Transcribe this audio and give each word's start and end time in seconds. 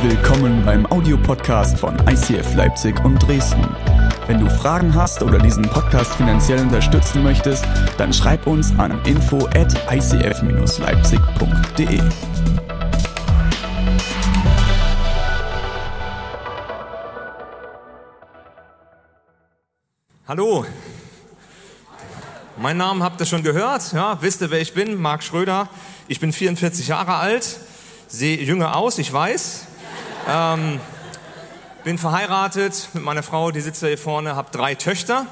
Willkommen 0.00 0.64
beim 0.64 0.86
Audiopodcast 0.86 1.80
von 1.80 1.96
ICF 2.08 2.54
Leipzig 2.54 3.04
und 3.04 3.18
Dresden. 3.18 3.66
Wenn 4.28 4.38
du 4.38 4.48
Fragen 4.48 4.94
hast 4.94 5.24
oder 5.24 5.40
diesen 5.40 5.64
Podcast 5.64 6.14
finanziell 6.14 6.60
unterstützen 6.60 7.24
möchtest, 7.24 7.64
dann 7.96 8.12
schreib 8.12 8.46
uns 8.46 8.70
an 8.78 9.04
info 9.04 9.48
at 9.56 9.74
icf-leipzig.de. 9.90 12.00
Hallo, 20.28 20.64
mein 22.56 22.76
Name 22.76 23.02
habt 23.02 23.20
ihr 23.20 23.26
schon 23.26 23.42
gehört, 23.42 23.92
ja, 23.92 24.22
wisst 24.22 24.42
ihr, 24.42 24.52
wer 24.52 24.60
ich 24.60 24.74
bin? 24.74 25.00
Marc 25.00 25.24
Schröder. 25.24 25.68
Ich 26.06 26.20
bin 26.20 26.32
44 26.32 26.86
Jahre 26.86 27.16
alt, 27.16 27.58
sehe 28.06 28.40
jünger 28.40 28.76
aus, 28.76 28.98
ich 28.98 29.12
weiß. 29.12 29.64
Ähm, 30.30 30.78
bin 31.84 31.96
verheiratet 31.96 32.90
mit 32.92 33.02
meiner 33.02 33.22
Frau, 33.22 33.50
die 33.50 33.62
sitzt 33.62 33.82
da 33.82 33.86
hier 33.86 33.96
vorne, 33.96 34.36
habe 34.36 34.50
drei 34.52 34.74
Töchter. 34.74 35.24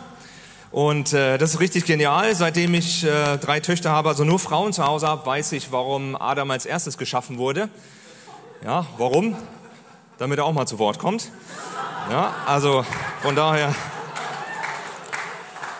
Und 0.72 1.12
äh, 1.12 1.36
das 1.36 1.52
ist 1.52 1.60
richtig 1.60 1.84
genial. 1.84 2.34
Seitdem 2.34 2.72
ich 2.72 3.04
äh, 3.04 3.36
drei 3.36 3.60
Töchter 3.60 3.90
habe, 3.90 4.08
also 4.08 4.24
nur 4.24 4.38
Frauen 4.38 4.72
zu 4.72 4.86
Hause 4.86 5.06
habe, 5.06 5.26
weiß 5.26 5.52
ich, 5.52 5.70
warum 5.70 6.16
Adam 6.16 6.50
als 6.50 6.64
erstes 6.64 6.96
geschaffen 6.96 7.36
wurde. 7.36 7.68
Ja, 8.64 8.86
warum? 8.96 9.36
Damit 10.16 10.38
er 10.38 10.46
auch 10.46 10.54
mal 10.54 10.66
zu 10.66 10.78
Wort 10.78 10.98
kommt. 10.98 11.30
Ja, 12.10 12.34
also 12.46 12.82
von 13.20 13.36
daher 13.36 13.74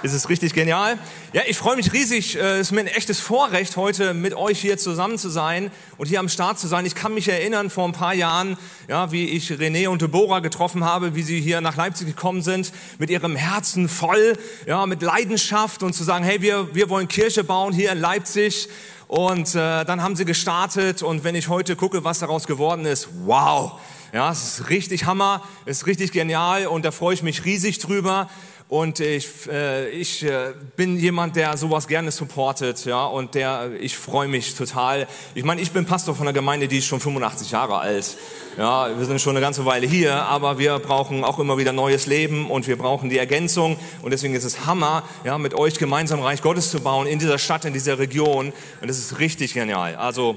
ist 0.07 0.13
es 0.13 0.29
richtig 0.29 0.55
genial. 0.55 0.99
Ja, 1.33 1.43
ich 1.49 1.57
freue 1.57 1.75
mich 1.75 1.93
riesig. 1.93 2.37
Es 2.37 2.61
ist 2.61 2.71
mir 2.71 2.81
ein 2.81 2.87
echtes 2.87 3.19
Vorrecht, 3.19 3.77
heute 3.77 4.15
mit 4.15 4.35
euch 4.35 4.61
hier 4.61 4.79
zusammen 4.79 5.19
zu 5.19 5.29
sein 5.29 5.73
und 5.97 6.07
hier 6.07 6.21
am 6.21 6.29
Start 6.29 6.61
zu 6.61 6.69
sein. 6.69 6.87
Ich 6.87 6.95
kann 6.95 7.13
mich 7.13 7.29
erinnern, 7.29 7.71
vor 7.71 7.85
ein 7.87 7.93
paar 7.93 8.15
Jahren, 8.15 8.57
ja, 8.87 9.11
wie 9.11 9.25
ich 9.25 9.51
René 9.51 9.89
und 9.89 10.03
Deborah 10.03 10.39
getroffen 10.39 10.85
habe, 10.85 11.17
wie 11.17 11.25
sie 11.25 11.41
hier 11.41 11.61
nach 11.61 11.75
Leipzig 11.75 12.07
gekommen 12.07 12.41
sind, 12.41 12.73
mit 12.99 13.11
ihrem 13.11 13.35
Herzen 13.35 13.89
voll, 13.89 14.39
ja, 14.65 14.87
mit 14.87 15.03
Leidenschaft 15.03 15.83
und 15.83 15.93
zu 15.93 16.05
sagen, 16.05 16.25
hey, 16.25 16.41
wir, 16.41 16.73
wir 16.73 16.89
wollen 16.89 17.09
Kirche 17.09 17.43
bauen 17.43 17.73
hier 17.73 17.91
in 17.91 17.99
Leipzig. 17.99 18.69
Und 19.09 19.55
äh, 19.55 19.85
dann 19.85 20.03
haben 20.03 20.15
sie 20.15 20.25
gestartet 20.25 21.03
und 21.03 21.25
wenn 21.25 21.35
ich 21.35 21.49
heute 21.49 21.75
gucke, 21.75 22.05
was 22.05 22.21
daraus 22.21 22.47
geworden 22.47 22.87
ist, 22.87 23.09
wow, 23.25 23.81
ja, 24.13 24.31
es 24.31 24.61
ist 24.61 24.71
richtig 24.71 25.05
Hammer, 25.05 25.43
es 25.65 25.79
ist 25.79 25.87
richtig 25.87 26.11
genial 26.13 26.67
und 26.67 26.85
da 26.85 26.91
freue 26.91 27.15
ich 27.15 27.23
mich 27.23 27.45
riesig 27.45 27.79
drüber. 27.79 28.31
Und 28.69 28.99
ich, 28.99 29.29
äh, 29.49 29.89
ich 29.91 30.25
äh, 30.25 30.53
bin 30.75 30.97
jemand, 30.97 31.37
der 31.37 31.57
sowas 31.57 31.87
gerne 31.87 32.11
supportet, 32.11 32.85
ja, 32.85 33.05
und 33.05 33.37
der, 33.37 33.71
ich 33.79 33.97
freue 33.97 34.27
mich 34.27 34.57
total. 34.57 35.07
Ich 35.37 35.45
meine, 35.45 35.61
ich 35.61 35.71
bin 35.71 35.87
Pastor 35.87 36.17
von 36.17 36.27
einer 36.27 36.33
Gemeinde, 36.33 36.67
die 36.67 36.79
ist 36.79 36.87
schon 36.87 36.99
85 36.99 37.53
Jahre 37.53 37.79
alt. 37.79 38.17
Ja, 38.59 38.89
wir 38.99 39.05
sind 39.05 39.21
schon 39.21 39.37
eine 39.37 39.41
ganze 39.41 39.65
Weile 39.67 39.87
hier, 39.87 40.17
aber 40.17 40.59
wir 40.59 40.81
brauchen 40.81 41.23
auch 41.23 41.39
immer 41.39 41.59
wieder 41.59 41.73
neues 41.73 42.07
Leben 42.07 42.51
und 42.51 42.67
wir 42.67 42.77
brauchen 42.77 43.09
die 43.09 43.19
Ergänzung. 43.19 43.77
Und 44.03 44.11
deswegen 44.11 44.35
ist 44.35 44.45
es 44.45 44.67
Hammer, 44.67 45.05
ja, 45.23 45.39
mit 45.39 45.55
euch 45.55 45.79
gemeinsam 45.79 46.21
Reich 46.21 46.43
Gottes 46.43 46.73
zu 46.73 46.81
bauen 46.81 47.07
in 47.07 47.21
dieser 47.21 47.39
Stadt, 47.39 47.65
in 47.67 47.73
dieser 47.73 48.01
Region. 48.01 48.53
Und 48.81 48.89
das 48.89 48.99
ist 48.99 49.21
richtig 49.21 49.55
genial. 49.55 49.95
Also 49.95 50.35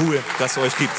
cool, 0.00 0.20
dass 0.40 0.56
es 0.56 0.58
euch 0.58 0.76
gibt. 0.76 0.94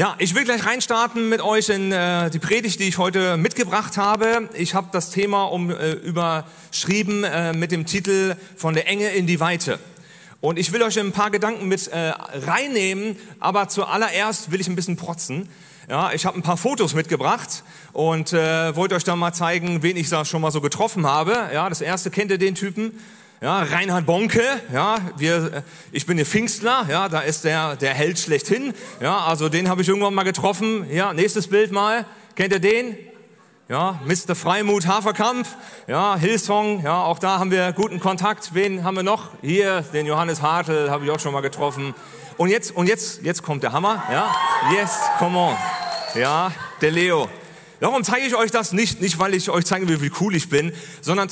Ja, 0.00 0.14
ich 0.16 0.34
will 0.34 0.44
gleich 0.44 0.64
reinstarten 0.64 1.28
mit 1.28 1.42
euch 1.42 1.68
in 1.68 1.92
äh, 1.92 2.30
die 2.30 2.38
Predigt, 2.38 2.80
die 2.80 2.84
ich 2.84 2.96
heute 2.96 3.36
mitgebracht 3.36 3.98
habe. 3.98 4.48
Ich 4.54 4.72
habe 4.72 4.88
das 4.92 5.10
Thema 5.10 5.44
um, 5.44 5.70
äh, 5.70 5.90
überschrieben 5.90 7.22
äh, 7.22 7.52
mit 7.52 7.70
dem 7.70 7.84
Titel 7.84 8.34
Von 8.56 8.72
der 8.72 8.88
Enge 8.88 9.10
in 9.10 9.26
die 9.26 9.40
Weite. 9.40 9.78
Und 10.40 10.58
ich 10.58 10.72
will 10.72 10.82
euch 10.82 10.98
ein 10.98 11.12
paar 11.12 11.30
Gedanken 11.30 11.68
mit 11.68 11.88
äh, 11.88 12.14
reinnehmen, 12.32 13.14
aber 13.40 13.68
zuallererst 13.68 14.50
will 14.50 14.58
ich 14.62 14.68
ein 14.68 14.74
bisschen 14.74 14.96
protzen. 14.96 15.50
Ja, 15.86 16.12
ich 16.14 16.24
habe 16.24 16.38
ein 16.38 16.42
paar 16.42 16.56
Fotos 16.56 16.94
mitgebracht 16.94 17.62
und 17.92 18.32
äh, 18.32 18.74
wollte 18.74 18.94
euch 18.94 19.04
da 19.04 19.16
mal 19.16 19.34
zeigen, 19.34 19.82
wen 19.82 19.98
ich 19.98 20.08
da 20.08 20.24
schon 20.24 20.40
mal 20.40 20.50
so 20.50 20.62
getroffen 20.62 21.06
habe. 21.06 21.50
Ja, 21.52 21.68
das 21.68 21.82
erste 21.82 22.10
kennt 22.10 22.30
ihr 22.30 22.38
den 22.38 22.54
Typen. 22.54 22.98
Ja, 23.42 23.62
Reinhard 23.62 24.04
Bonke, 24.04 24.42
ja, 24.70 24.98
wir, 25.16 25.62
ich 25.92 26.04
bin 26.04 26.18
der 26.18 26.26
Pfingstler, 26.26 26.84
ja, 26.90 27.08
da 27.08 27.20
ist 27.20 27.44
der, 27.44 27.74
der 27.74 27.94
Held 27.94 28.18
schlechthin, 28.18 28.74
ja, 29.00 29.16
also 29.16 29.48
den 29.48 29.70
habe 29.70 29.80
ich 29.80 29.88
irgendwann 29.88 30.12
mal 30.12 30.24
getroffen, 30.24 30.84
ja, 30.92 31.14
nächstes 31.14 31.48
Bild 31.48 31.72
mal, 31.72 32.04
kennt 32.34 32.52
ihr 32.52 32.58
den? 32.58 32.98
Ja, 33.66 33.98
Mr. 34.04 34.34
Freimut 34.34 34.86
Haferkampf, 34.86 35.56
ja, 35.86 36.16
Hillsong, 36.16 36.84
ja, 36.84 37.02
auch 37.02 37.18
da 37.18 37.38
haben 37.38 37.50
wir 37.50 37.72
guten 37.72 37.98
Kontakt. 37.98 38.50
Wen 38.52 38.84
haben 38.84 38.96
wir 38.96 39.04
noch? 39.04 39.30
Hier, 39.40 39.80
den 39.94 40.04
Johannes 40.04 40.42
Hartl 40.42 40.90
habe 40.90 41.06
ich 41.06 41.10
auch 41.10 41.20
schon 41.20 41.32
mal 41.32 41.40
getroffen. 41.40 41.94
Und 42.36 42.50
jetzt, 42.50 42.76
und 42.76 42.88
jetzt, 42.88 43.22
jetzt 43.22 43.42
kommt 43.42 43.62
der 43.62 43.72
Hammer, 43.72 44.02
ja, 44.12 44.36
yes, 44.78 44.98
come 45.18 45.38
on, 45.38 45.56
ja, 46.14 46.52
der 46.82 46.90
Leo. 46.90 47.30
Warum 47.82 48.04
zeige 48.04 48.26
ich 48.26 48.36
euch 48.36 48.50
das 48.50 48.72
nicht? 48.72 49.00
Nicht, 49.00 49.18
weil 49.18 49.32
ich 49.32 49.48
euch 49.48 49.64
zeigen 49.64 49.88
will, 49.88 50.02
wie 50.02 50.12
cool 50.20 50.36
ich 50.36 50.50
bin, 50.50 50.72
sondern 51.00 51.30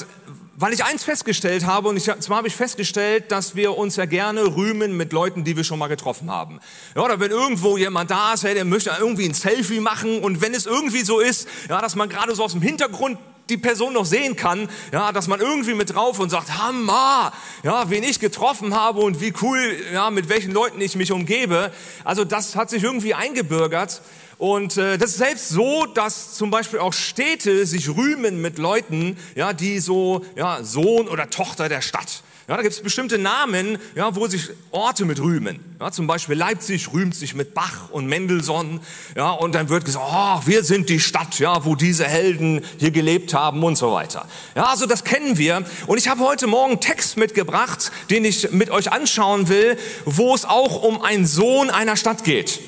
weil 0.61 0.73
ich 0.73 0.85
eins 0.85 1.05
festgestellt 1.05 1.67
habe, 1.67 1.89
und 1.89 1.97
ich, 1.97 2.05
zwar 2.05 2.39
habe 2.39 2.49
ich 2.49 2.57
festgestellt, 2.57 3.31
dass 3.31 3.55
wir 3.55 3.79
uns 3.79 3.95
ja 3.95 4.07
gerne 4.07 4.57
rühmen 4.57 4.97
mit 4.97 5.13
Leuten, 5.13 5.45
die 5.45 5.57
wir 5.57 5.63
schon 5.63 5.79
mal 5.79 5.87
getroffen 5.87 6.31
haben. 6.31 6.59
Ja, 6.97 7.03
oder 7.03 7.21
wenn 7.21 7.31
irgendwo 7.31 7.79
jemand 7.79 8.11
da 8.11 8.35
ist, 8.35 8.43
hey, 8.43 8.55
der 8.55 8.65
möchte 8.65 8.91
irgendwie 8.99 9.29
ein 9.29 9.35
Selfie 9.35 9.79
machen 9.79 10.21
und 10.21 10.41
wenn 10.41 10.55
es 10.55 10.67
irgendwie 10.67 11.03
so 11.03 11.21
ist, 11.21 11.49
ja, 11.69 11.81
dass 11.81 11.95
man 11.95 12.09
gerade 12.09 12.35
so 12.35 12.43
aus 12.43 12.53
dem 12.53 12.63
Hintergrund 12.63 13.19
die 13.49 13.57
Person 13.57 13.95
noch 13.95 14.05
sehen 14.05 14.35
kann, 14.35 14.69
ja, 14.93 15.13
dass 15.13 15.29
man 15.29 15.41
irgendwie 15.41 15.75
mit 15.75 15.95
drauf 15.95 16.19
und 16.19 16.29
sagt, 16.29 16.59
Hammer, 16.59 17.33
ja, 17.63 17.89
wen 17.89 18.03
ich 18.03 18.19
getroffen 18.19 18.75
habe 18.75 19.01
und 19.01 19.21
wie 19.21 19.33
cool, 19.41 19.77
ja, 19.93 20.11
mit 20.11 20.29
welchen 20.29 20.53
Leuten 20.53 20.81
ich 20.81 20.97
mich 20.97 21.13
umgebe. 21.13 21.73
Also 22.05 22.25
das 22.25 22.57
hat 22.57 22.69
sich 22.69 22.83
irgendwie 22.83 23.15
eingebürgert. 23.15 24.03
Und 24.39 24.77
äh, 24.77 24.99
das 24.99 25.11
ist 25.11 25.19
selbst 25.19 25.49
so, 25.49 25.85
dass 25.87 26.35
zum 26.35 26.51
Beispiel 26.51 26.79
auch 26.79 26.93
Städte 26.93 27.67
sich 27.67 27.89
rühmen 27.89 28.41
mit 28.41 28.59
Leuten, 28.59 29.17
ja, 29.35 29.53
die 29.53 29.81
so 29.81 30.25
ja, 30.37 30.63
Sohn 30.63 31.09
oder 31.09 31.29
Tochter 31.29 31.69
der 31.69 31.81
Stadt. 31.81 32.23
Ja, 32.47 32.57
da 32.57 32.63
gibt 32.63 32.73
es 32.73 32.81
bestimmte 32.81 33.19
Namen, 33.19 33.77
ja, 33.95 34.15
wo 34.17 34.27
sich 34.27 34.49
Orte 34.71 35.05
mit 35.05 35.21
rühmen. 35.21 35.59
Ja, 35.81 35.91
zum 35.91 36.07
Beispiel 36.07 36.35
Leipzig 36.35 36.91
rühmt 36.95 37.15
sich 37.15 37.35
mit 37.35 37.53
Bach 37.53 37.91
und 37.91 38.07
Mendelssohn. 38.07 38.81
Ja, 39.15 39.33
und 39.33 39.55
dann 39.55 39.69
wird 39.69 39.85
gesagt, 39.85 40.07
oh, 40.09 40.41
wir 40.47 40.65
sind 40.65 40.89
die 40.89 40.99
Stadt, 40.99 41.39
ja, 41.41 41.67
wo 41.67 41.75
diese 41.75 42.07
Helden 42.07 42.65
hier 42.79 42.91
gelebt 42.91 43.35
haben 43.35 43.63
und 43.65 43.77
so 43.77 43.93
weiter. 43.93 44.27
Ja, 44.55 44.65
also 44.67 44.87
das 44.87 45.05
kennen 45.05 45.37
wir. 45.37 45.63
Und 45.87 45.99
ich 45.99 46.09
habe 46.09 46.25
heute 46.25 46.47
Morgen 46.47 46.73
einen 46.73 46.81
Text 46.81 47.19
mitgebracht, 47.19 47.93
den 48.09 48.25
ich 48.25 48.51
mit 48.51 48.71
euch 48.71 48.91
anschauen 48.93 49.51
will, 49.51 49.77
wo 50.07 50.35
es 50.35 50.47
auch 50.47 50.83
um 50.83 51.03
einen 51.03 51.27
Sohn 51.27 51.69
einer 51.69 51.97
Stadt 51.97 52.25
geht. 52.25 52.61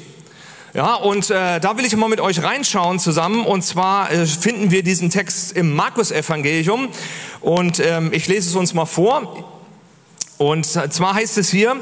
Ja, 0.72 0.94
und 0.94 1.30
äh, 1.30 1.58
da 1.58 1.76
will 1.76 1.84
ich 1.84 1.96
mal 1.96 2.08
mit 2.08 2.20
euch 2.20 2.44
reinschauen 2.44 3.00
zusammen. 3.00 3.44
Und 3.44 3.62
zwar 3.62 4.12
äh, 4.12 4.24
finden 4.24 4.70
wir 4.70 4.84
diesen 4.84 5.10
Text 5.10 5.56
im 5.56 5.74
Markus-Evangelium. 5.74 6.88
Und 7.40 7.80
ähm, 7.80 8.12
ich 8.12 8.28
lese 8.28 8.50
es 8.50 8.54
uns 8.54 8.72
mal 8.72 8.86
vor. 8.86 9.44
Und 10.38 10.64
zwar 10.64 11.14
heißt 11.14 11.38
es 11.38 11.50
hier, 11.50 11.76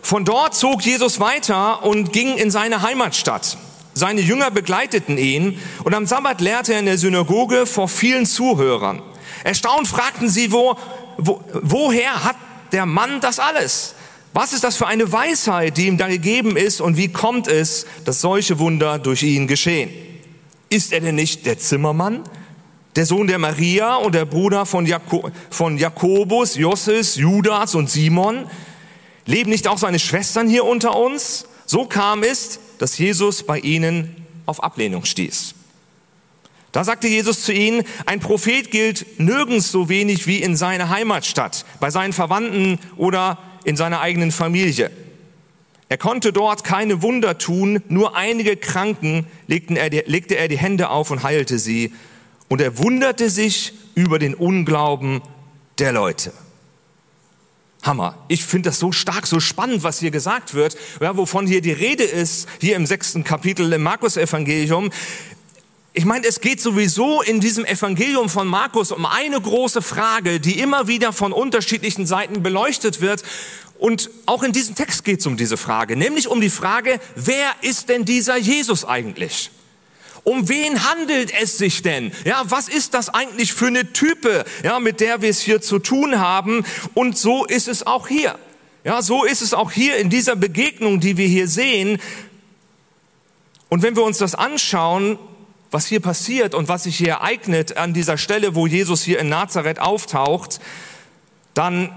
von 0.00 0.24
dort 0.24 0.54
zog 0.54 0.80
Jesus 0.82 1.20
weiter 1.20 1.84
und 1.84 2.12
ging 2.12 2.36
in 2.36 2.50
seine 2.50 2.82
Heimatstadt. 2.82 3.58
Seine 3.92 4.20
Jünger 4.20 4.50
begleiteten 4.50 5.18
ihn 5.18 5.60
und 5.84 5.94
am 5.94 6.06
Sabbat 6.06 6.40
lehrte 6.40 6.72
er 6.72 6.78
in 6.78 6.86
der 6.86 6.96
Synagoge 6.96 7.66
vor 7.66 7.88
vielen 7.88 8.24
Zuhörern. 8.24 9.02
Erstaunt 9.44 9.88
fragten 9.88 10.30
sie, 10.30 10.52
wo, 10.52 10.76
wo, 11.18 11.42
woher 11.52 12.24
hat 12.24 12.36
der 12.72 12.86
Mann 12.86 13.20
das 13.20 13.38
alles? 13.38 13.94
Was 14.32 14.52
ist 14.52 14.62
das 14.62 14.76
für 14.76 14.86
eine 14.86 15.10
Weisheit, 15.10 15.76
die 15.76 15.86
ihm 15.86 15.96
da 15.96 16.06
gegeben 16.06 16.56
ist 16.56 16.80
und 16.80 16.96
wie 16.96 17.08
kommt 17.08 17.48
es, 17.48 17.86
dass 18.04 18.20
solche 18.20 18.58
Wunder 18.58 18.98
durch 18.98 19.22
ihn 19.22 19.48
geschehen? 19.48 19.90
Ist 20.68 20.92
er 20.92 21.00
denn 21.00 21.16
nicht 21.16 21.46
der 21.46 21.58
Zimmermann, 21.58 22.22
der 22.94 23.06
Sohn 23.06 23.26
der 23.26 23.38
Maria 23.38 23.96
und 23.96 24.14
der 24.14 24.24
Bruder 24.24 24.66
von, 24.66 24.86
Jako 24.86 25.30
von 25.50 25.78
Jakobus, 25.78 26.54
Josses, 26.54 27.16
Judas 27.16 27.74
und 27.74 27.90
Simon? 27.90 28.46
Leben 29.26 29.50
nicht 29.50 29.66
auch 29.66 29.78
seine 29.78 29.98
Schwestern 29.98 30.48
hier 30.48 30.64
unter 30.64 30.96
uns? 30.96 31.46
So 31.66 31.86
kam 31.86 32.22
es, 32.22 32.60
dass 32.78 32.98
Jesus 32.98 33.42
bei 33.42 33.58
ihnen 33.58 34.26
auf 34.46 34.62
Ablehnung 34.62 35.04
stieß. 35.04 35.54
Da 36.72 36.84
sagte 36.84 37.08
Jesus 37.08 37.42
zu 37.42 37.52
ihnen, 37.52 37.82
ein 38.06 38.20
Prophet 38.20 38.70
gilt 38.70 39.18
nirgends 39.18 39.72
so 39.72 39.88
wenig 39.88 40.28
wie 40.28 40.38
in 40.38 40.56
seiner 40.56 40.88
Heimatstadt, 40.88 41.64
bei 41.80 41.90
seinen 41.90 42.12
Verwandten 42.12 42.78
oder 42.96 43.38
in 43.64 43.76
seiner 43.76 44.00
eigenen 44.00 44.32
Familie. 44.32 44.90
Er 45.88 45.98
konnte 45.98 46.32
dort 46.32 46.62
keine 46.62 47.02
Wunder 47.02 47.36
tun, 47.38 47.82
nur 47.88 48.16
einige 48.16 48.56
Kranken 48.56 49.26
er, 49.48 49.90
legte 50.06 50.36
er 50.36 50.46
die 50.46 50.58
Hände 50.58 50.88
auf 50.90 51.10
und 51.10 51.22
heilte 51.24 51.58
sie. 51.58 51.92
Und 52.48 52.60
er 52.60 52.78
wunderte 52.78 53.28
sich 53.28 53.72
über 53.94 54.18
den 54.18 54.34
Unglauben 54.34 55.20
der 55.78 55.92
Leute. 55.92 56.32
Hammer. 57.82 58.16
Ich 58.28 58.44
finde 58.44 58.68
das 58.68 58.78
so 58.78 58.92
stark, 58.92 59.26
so 59.26 59.40
spannend, 59.40 59.82
was 59.82 60.00
hier 60.00 60.10
gesagt 60.10 60.54
wird, 60.54 60.76
ja, 61.00 61.16
wovon 61.16 61.46
hier 61.46 61.62
die 61.62 61.72
Rede 61.72 62.04
ist, 62.04 62.48
hier 62.60 62.76
im 62.76 62.86
sechsten 62.86 63.24
Kapitel 63.24 63.72
im 63.72 63.82
Markus-Evangelium. 63.82 64.90
Ich 65.92 66.04
meine, 66.04 66.24
es 66.24 66.40
geht 66.40 66.60
sowieso 66.60 67.20
in 67.20 67.40
diesem 67.40 67.64
Evangelium 67.64 68.28
von 68.28 68.46
Markus 68.46 68.92
um 68.92 69.04
eine 69.06 69.40
große 69.40 69.82
Frage, 69.82 70.38
die 70.38 70.60
immer 70.60 70.86
wieder 70.86 71.12
von 71.12 71.32
unterschiedlichen 71.32 72.06
Seiten 72.06 72.44
beleuchtet 72.44 73.00
wird. 73.00 73.24
Und 73.76 74.08
auch 74.26 74.44
in 74.44 74.52
diesem 74.52 74.76
Text 74.76 75.04
geht 75.04 75.18
es 75.18 75.26
um 75.26 75.36
diese 75.36 75.56
Frage, 75.56 75.96
nämlich 75.96 76.28
um 76.28 76.40
die 76.40 76.50
Frage, 76.50 77.00
wer 77.16 77.50
ist 77.62 77.88
denn 77.88 78.04
dieser 78.04 78.36
Jesus 78.36 78.84
eigentlich? 78.84 79.50
Um 80.22 80.48
wen 80.48 80.88
handelt 80.88 81.32
es 81.40 81.58
sich 81.58 81.82
denn? 81.82 82.12
Ja, 82.24 82.42
was 82.44 82.68
ist 82.68 82.94
das 82.94 83.08
eigentlich 83.08 83.52
für 83.52 83.66
eine 83.66 83.92
Type, 83.92 84.44
ja, 84.62 84.78
mit 84.78 85.00
der 85.00 85.22
wir 85.22 85.30
es 85.30 85.40
hier 85.40 85.60
zu 85.60 85.80
tun 85.80 86.20
haben? 86.20 86.64
Und 86.94 87.18
so 87.18 87.46
ist 87.46 87.66
es 87.66 87.84
auch 87.84 88.06
hier. 88.06 88.38
Ja, 88.84 89.02
so 89.02 89.24
ist 89.24 89.42
es 89.42 89.54
auch 89.54 89.72
hier 89.72 89.96
in 89.96 90.08
dieser 90.08 90.36
Begegnung, 90.36 91.00
die 91.00 91.16
wir 91.16 91.26
hier 91.26 91.48
sehen. 91.48 92.00
Und 93.70 93.82
wenn 93.82 93.96
wir 93.96 94.04
uns 94.04 94.18
das 94.18 94.36
anschauen, 94.36 95.18
was 95.70 95.86
hier 95.86 96.00
passiert 96.00 96.54
und 96.54 96.68
was 96.68 96.84
sich 96.84 96.96
hier 96.96 97.10
ereignet 97.10 97.76
an 97.76 97.94
dieser 97.94 98.18
Stelle, 98.18 98.54
wo 98.54 98.66
Jesus 98.66 99.02
hier 99.02 99.18
in 99.20 99.28
Nazareth 99.28 99.80
auftaucht, 99.80 100.60
dann 101.54 101.90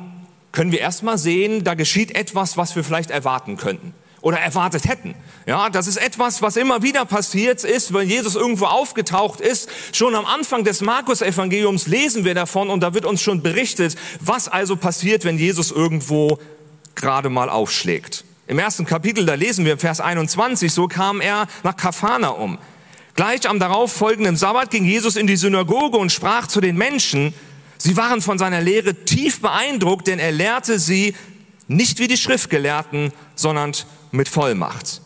können 0.52 0.72
wir 0.72 0.80
erstmal 0.80 1.18
sehen, 1.18 1.64
da 1.64 1.74
geschieht 1.74 2.16
etwas, 2.16 2.58
was 2.58 2.76
wir 2.76 2.84
vielleicht 2.84 3.10
erwarten 3.10 3.58
könnten 3.58 3.94
oder 4.22 4.40
erwartet 4.40 4.88
hätten. 4.88 5.16
Ja, 5.46 5.70
das 5.70 5.86
ist 5.86 5.98
etwas, 5.98 6.42
was 6.42 6.56
immer 6.56 6.82
wieder 6.82 7.04
passiert 7.06 7.64
ist, 7.64 7.94
wenn 7.94 8.08
Jesus 8.08 8.36
irgendwo 8.36 8.66
aufgetaucht 8.66 9.42
ist. 9.42 9.70
Schon 9.92 10.16
am 10.16 10.26
Anfang 10.26 10.64
des 10.64 10.82
Markus-Evangeliums 10.82 11.88
lesen 11.88 12.24
wir 12.24 12.34
davon 12.34 12.70
und 12.70 12.80
da 12.80 12.94
wird 12.94 13.06
uns 13.06 13.22
schon 13.22 13.44
berichtet, 13.44 13.98
was 14.22 14.48
also 14.48 14.78
passiert, 14.78 15.26
wenn 15.26 15.38
Jesus 15.38 15.72
irgendwo 15.72 16.40
gerade 16.96 17.30
mal 17.30 17.50
aufschlägt. 17.50 18.24
Im 18.48 18.60
ersten 18.60 18.86
Kapitel, 18.86 19.26
da 19.26 19.34
lesen 19.34 19.66
wir 19.66 19.78
Vers 19.78 20.00
21, 20.00 20.72
so 20.72 20.88
kam 20.88 21.20
er 21.20 21.48
nach 21.64 21.76
Kafana 21.76 22.30
um. 22.30 22.60
Gleich 23.16 23.48
am 23.48 23.60
darauf 23.60 23.92
folgenden 23.94 24.36
Sabbat 24.36 24.72
ging 24.72 24.86
Jesus 24.86 25.16
in 25.16 25.28
die 25.28 25.38
Synagoge 25.38 25.98
und 25.98 26.12
sprach 26.12 26.48
zu 26.48 26.62
den 26.62 26.78
Menschen, 26.78 27.34
Sie 27.78 27.98
waren 27.98 28.22
von 28.22 28.38
seiner 28.38 28.62
Lehre 28.62 28.94
tief 28.96 29.42
beeindruckt, 29.42 30.08
denn 30.08 30.18
er 30.18 30.32
lehrte 30.32 30.80
sie 30.80 31.16
nicht 31.68 32.00
wie 32.00 32.08
die 32.08 32.16
Schriftgelehrten, 32.16 33.12
sondern 33.36 33.74
mit 34.12 34.30
Vollmacht. 34.30 35.02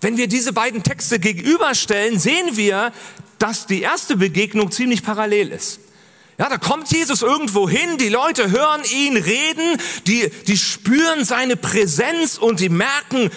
Wenn 0.00 0.16
wir 0.18 0.28
diese 0.28 0.52
beiden 0.52 0.84
Texte 0.84 1.18
gegenüberstellen, 1.18 2.20
sehen 2.20 2.56
wir, 2.56 2.92
dass 3.40 3.66
die 3.66 3.82
erste 3.82 4.16
Begegnung 4.16 4.70
ziemlich 4.70 5.02
parallel 5.02 5.50
ist. 5.50 5.80
Ja, 6.38 6.48
da 6.48 6.58
kommt 6.58 6.92
Jesus 6.92 7.22
irgendwo 7.22 7.68
hin, 7.68 7.98
die 7.98 8.10
Leute 8.10 8.50
hören 8.50 8.82
ihn 8.94 9.16
reden, 9.16 9.80
die, 10.06 10.30
die 10.46 10.58
spüren 10.58 11.24
seine 11.24 11.56
Präsenz 11.56 12.38
und 12.38 12.60
die 12.60 12.68
merken, 12.68 13.30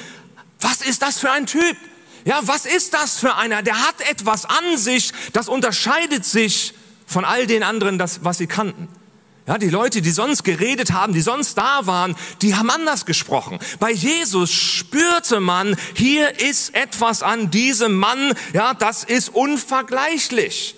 was 0.60 0.82
ist 0.82 1.02
das 1.02 1.18
für 1.18 1.32
ein 1.32 1.48
Typ? 1.48 1.78
Ja, 2.26 2.42
was 2.44 2.66
ist 2.66 2.94
das 2.94 3.18
für 3.20 3.36
einer? 3.36 3.62
Der 3.62 3.82
hat 3.82 4.02
etwas 4.10 4.46
an 4.46 4.78
sich, 4.78 5.12
das 5.34 5.48
unterscheidet 5.48 6.26
sich 6.26 6.74
von 7.06 7.26
all 7.26 7.48
den 7.48 7.64
anderen, 7.64 7.98
das, 7.98 8.24
was 8.24 8.38
sie 8.38 8.48
kannten. 8.48 8.88
Ja, 9.48 9.58
die 9.58 9.70
Leute, 9.70 10.04
die 10.04 10.12
sonst 10.12 10.44
geredet 10.44 10.92
haben, 10.92 11.12
die 11.12 11.22
sonst 11.22 11.58
da 11.58 11.88
waren, 11.88 12.16
die 12.44 12.56
haben 12.56 12.70
anders 12.70 13.08
gesprochen. 13.08 13.58
Bei 13.80 13.92
Jesus 13.92 14.52
spürte 14.52 15.40
man, 15.40 15.76
hier 15.96 16.40
ist 16.40 16.76
etwas 16.76 17.24
an 17.24 17.50
diesem 17.50 17.96
Mann, 17.96 18.34
ja, 18.54 18.76
das 18.76 19.04
ist 19.04 19.30
unvergleichlich. 19.30 20.76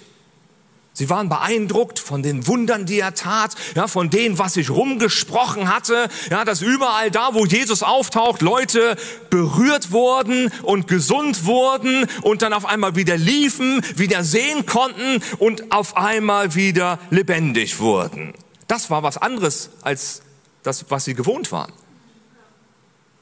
Sie 0.93 1.09
waren 1.09 1.29
beeindruckt 1.29 1.99
von 1.99 2.21
den 2.21 2.47
Wundern, 2.47 2.85
die 2.85 2.99
er 2.99 3.13
tat, 3.13 3.55
ja, 3.75 3.87
von 3.87 4.09
dem, 4.09 4.37
was 4.37 4.55
sich 4.55 4.69
rumgesprochen 4.69 5.73
hatte, 5.73 6.09
ja, 6.29 6.43
dass 6.43 6.61
überall 6.61 7.09
da, 7.09 7.33
wo 7.33 7.45
Jesus 7.45 7.81
auftaucht, 7.81 8.41
Leute 8.41 8.97
berührt 9.29 9.91
wurden 9.91 10.51
und 10.63 10.87
gesund 10.87 11.45
wurden 11.45 12.07
und 12.23 12.41
dann 12.41 12.51
auf 12.51 12.65
einmal 12.65 12.95
wieder 12.95 13.15
liefen, 13.15 13.81
wieder 13.95 14.25
sehen 14.25 14.65
konnten 14.65 15.23
und 15.39 15.71
auf 15.71 15.95
einmal 15.95 16.55
wieder 16.55 16.99
lebendig 17.09 17.79
wurden. 17.79 18.33
Das 18.67 18.89
war 18.89 19.01
was 19.01 19.17
anderes 19.17 19.69
als 19.83 20.21
das, 20.63 20.85
was 20.89 21.05
sie 21.05 21.13
gewohnt 21.13 21.53
waren. 21.53 21.71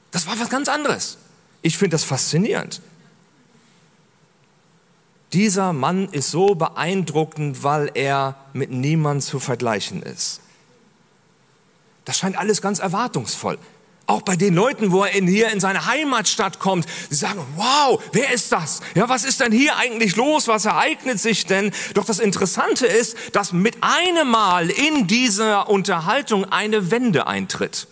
Das 0.10 0.26
war 0.26 0.40
was 0.40 0.50
ganz 0.50 0.68
anderes. 0.70 1.20
Ich 1.62 1.78
finde 1.78 1.96
das 1.96 2.04
faszinierend. 2.04 2.82
Dieser 5.34 5.74
Mann 5.74 6.10
ist 6.10 6.32
so 6.32 6.56
beeindruckend, 6.56 7.64
weil 7.64 7.92
er 7.94 8.36
mit 8.54 8.72
niemand 8.72 9.24
zu 9.24 9.40
vergleichen 9.40 10.02
ist. 10.02 10.42
Das 12.06 12.18
scheint 12.18 12.38
alles 12.38 12.62
ganz 12.62 12.80
erwartungsvoll. 12.80 13.60
Auch 14.08 14.24
bei 14.24 14.36
den 14.36 14.56
Leuten, 14.56 14.92
wo 14.92 15.04
er 15.04 15.12
in, 15.12 15.28
hier 15.28 15.52
in 15.52 15.60
seine 15.60 15.86
Heimatstadt 15.86 16.58
kommt, 16.58 16.88
sie 17.12 17.16
sagen, 17.16 17.46
wow, 17.56 18.02
wer 18.12 18.34
ist 18.34 18.52
das? 18.52 18.80
Ja, 18.96 19.08
was 19.08 19.24
ist 19.24 19.40
denn 19.40 19.52
hier 19.52 19.78
eigentlich 19.78 20.16
los? 20.16 20.48
Was 20.48 20.66
ereignet 20.66 21.20
sich 21.20 21.46
denn? 21.46 21.72
Doch 21.94 22.06
das 22.06 22.18
Interessante 22.18 22.88
ist, 22.88 23.16
dass 23.34 23.54
mit 23.54 23.78
einem 23.82 24.32
Mal 24.32 24.72
in 24.72 25.06
dieser 25.06 25.70
Unterhaltung 25.70 26.46
eine 26.46 26.90
Wende 26.90 27.28
eintritt. 27.28 27.88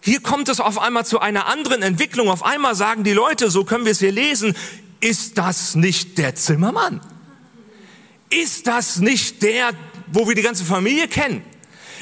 Hier 0.00 0.22
kommt 0.22 0.48
es 0.48 0.58
auf 0.58 0.78
einmal 0.78 1.04
zu 1.04 1.20
einer 1.20 1.48
anderen 1.48 1.82
Entwicklung. 1.82 2.30
Auf 2.30 2.42
einmal 2.42 2.74
sagen 2.74 3.04
die 3.04 3.12
Leute, 3.12 3.50
so 3.50 3.64
können 3.64 3.84
wir 3.84 3.92
es 3.92 3.98
hier 3.98 4.10
lesen, 4.10 4.56
ist 5.02 5.36
das 5.36 5.74
nicht 5.74 6.16
der 6.16 6.34
Zimmermann? 6.34 7.00
Ist 8.30 8.66
das 8.66 8.96
nicht 8.96 9.42
der, 9.42 9.72
wo 10.06 10.26
wir 10.26 10.34
die 10.34 10.42
ganze 10.42 10.64
Familie 10.64 11.08
kennen? 11.08 11.44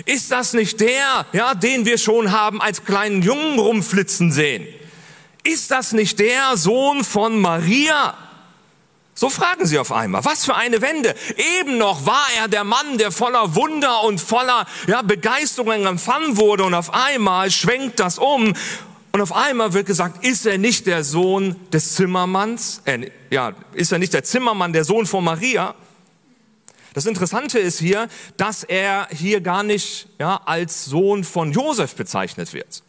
Ist 0.05 0.31
das 0.31 0.53
nicht 0.53 0.81
der, 0.81 1.27
ja, 1.33 1.55
den 1.55 1.87
wir 1.87 1.99
schon 1.99 2.31
haben 2.31 2.61
als 2.63 2.85
kleinen 2.85 3.23
Jungen 3.23 3.59
rumflitzen 3.59 4.31
sehen? 4.31 4.67
Ist 5.43 5.71
das 5.71 5.93
nicht 5.93 6.19
der 6.21 6.57
Sohn 6.57 7.03
von 7.03 7.41
Maria? 7.41 8.17
So 9.15 9.29
fragen 9.29 9.67
sie 9.67 9.79
auf 9.79 9.93
einmal. 9.93 10.25
Was 10.25 10.45
für 10.45 10.55
eine 10.55 10.81
Wende. 10.81 11.15
Eben 11.59 11.79
noch 11.79 12.07
war 12.07 12.27
er 12.39 12.49
der 12.49 12.65
Mann, 12.65 12.99
der 12.99 13.11
voller 13.11 13.55
Wunder 13.55 14.03
und 14.05 14.21
voller 14.21 14.67
ja, 14.87 15.03
Begeisterung 15.03 15.87
empfangen 15.87 16.37
wurde 16.37 16.65
und 16.65 16.75
auf 16.75 16.95
einmal 16.95 17.51
schwenkt 17.51 17.99
das 18.01 18.19
um 18.19 18.55
und 19.13 19.21
auf 19.21 19.35
einmal 19.35 19.73
wird 19.73 19.87
gesagt, 19.87 20.25
ist 20.25 20.47
er 20.47 20.59
nicht 20.59 20.87
der 20.87 21.03
Sohn 21.03 21.57
des 21.73 21.95
Zimmermanns? 21.95 22.83
Äh, 22.85 23.11
ja, 23.31 23.55
ist 23.75 23.93
er 23.93 23.99
nicht 23.99 24.15
der 24.15 24.23
Zimmermann, 24.23 24.73
der 24.73 24.85
Sohn 24.85 25.07
von 25.07 25.25
Maria? 25.25 25.75
Das 26.95 27.07
Interessante 27.07 27.59
ist 27.59 27.79
hier, 27.79 28.09
dass 28.37 28.65
er 28.65 29.09
hier 29.11 29.41
gar 29.41 29.63
nicht 29.63 30.09
ja, 30.19 30.41
als 30.45 30.85
Sohn 30.85 31.25
von 31.25 31.53
Josef 31.53 31.95
bezeichnet 31.95 32.53
wird. 32.53 32.83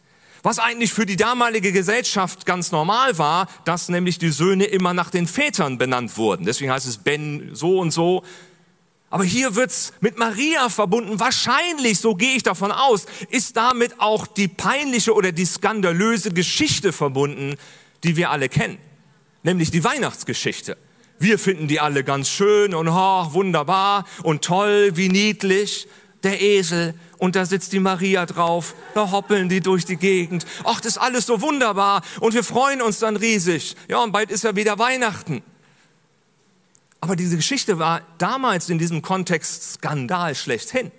Was 0.44 0.58
eigentlich 0.58 0.92
für 0.92 1.06
die 1.06 1.16
damalige 1.16 1.70
Gesellschaft 1.70 2.46
ganz 2.46 2.72
normal 2.72 3.16
war, 3.18 3.46
dass 3.64 3.88
nämlich 3.88 4.18
die 4.18 4.30
Söhne 4.30 4.64
immer 4.64 4.92
nach 4.92 5.10
den 5.10 5.28
Vätern 5.28 5.78
benannt 5.78 6.16
wurden. 6.16 6.46
Deswegen 6.46 6.72
heißt 6.72 6.86
es 6.86 6.98
Ben 6.98 7.50
so 7.52 7.78
und 7.78 7.92
so, 7.92 8.24
aber 9.12 9.24
hier 9.24 9.54
wird's 9.56 9.92
mit 10.00 10.18
Maria 10.18 10.70
verbunden. 10.70 11.20
Wahrscheinlich, 11.20 12.00
so 12.00 12.14
gehe 12.14 12.34
ich 12.34 12.42
davon 12.42 12.72
aus, 12.72 13.04
ist 13.28 13.58
damit 13.58 14.00
auch 14.00 14.26
die 14.26 14.48
peinliche 14.48 15.12
oder 15.14 15.32
die 15.32 15.44
skandalöse 15.44 16.32
Geschichte 16.32 16.94
verbunden, 16.94 17.56
die 18.04 18.16
wir 18.16 18.30
alle 18.30 18.48
kennen. 18.48 18.78
Nämlich 19.42 19.70
die 19.70 19.84
Weihnachtsgeschichte. 19.84 20.78
Wir 21.18 21.38
finden 21.38 21.68
die 21.68 21.78
alle 21.78 22.04
ganz 22.04 22.30
schön 22.30 22.74
und 22.74 22.88
oh, 22.88 23.34
wunderbar 23.34 24.06
und 24.22 24.42
toll, 24.42 24.92
wie 24.94 25.10
niedlich. 25.10 25.88
Der 26.22 26.40
Esel 26.40 26.94
und 27.18 27.36
da 27.36 27.44
sitzt 27.44 27.74
die 27.74 27.80
Maria 27.80 28.24
drauf, 28.24 28.74
da 28.94 29.10
hoppeln 29.10 29.50
die 29.50 29.60
durch 29.60 29.84
die 29.84 29.96
Gegend. 29.96 30.46
Ach, 30.64 30.80
das 30.80 30.92
ist 30.92 30.98
alles 30.98 31.26
so 31.26 31.42
wunderbar 31.42 32.00
und 32.20 32.32
wir 32.32 32.44
freuen 32.44 32.80
uns 32.80 33.00
dann 33.00 33.16
riesig. 33.16 33.76
Ja, 33.88 34.02
und 34.02 34.12
bald 34.12 34.30
ist 34.30 34.44
ja 34.44 34.56
wieder 34.56 34.78
Weihnachten. 34.78 35.42
Aber 37.02 37.16
diese 37.16 37.36
Geschichte 37.36 37.80
war 37.80 38.02
damals 38.18 38.70
in 38.70 38.78
diesem 38.78 39.02
Kontext 39.02 39.74
Skandal 39.74 40.36
schlechthin. 40.36 40.92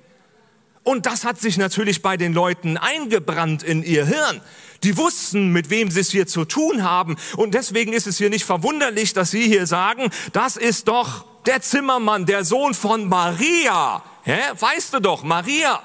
Und 0.84 1.06
das 1.06 1.24
hat 1.24 1.40
sich 1.40 1.58
natürlich 1.58 2.02
bei 2.02 2.18
den 2.18 2.34
Leuten 2.34 2.76
eingebrannt 2.76 3.64
in 3.64 3.84
ihr 3.84 4.06
Hirn. 4.06 4.42
Die 4.84 4.98
wussten, 4.98 5.54
mit 5.54 5.70
wem 5.70 5.90
sie 5.90 6.02
es 6.02 6.12
hier 6.12 6.28
zu 6.28 6.44
tun 6.44 6.84
haben. 6.84 7.16
Und 7.38 7.54
deswegen 7.54 7.94
ist 7.94 8.06
es 8.06 8.18
hier 8.18 8.30
nicht 8.30 8.44
verwunderlich, 8.44 9.14
dass 9.14 9.32
sie 9.32 9.48
hier 9.48 9.66
sagen, 9.66 10.10
das 10.34 10.58
ist 10.58 10.90
doch 10.90 11.26
der 11.46 11.62
Zimmermann, 11.62 12.26
der 12.26 12.44
Sohn 12.44 12.74
von 12.74 13.08
Maria. 13.08 14.04
Hä? 14.24 14.40
Weißt 14.60 14.94
du 14.94 15.00
doch, 15.00 15.24
Maria, 15.24 15.82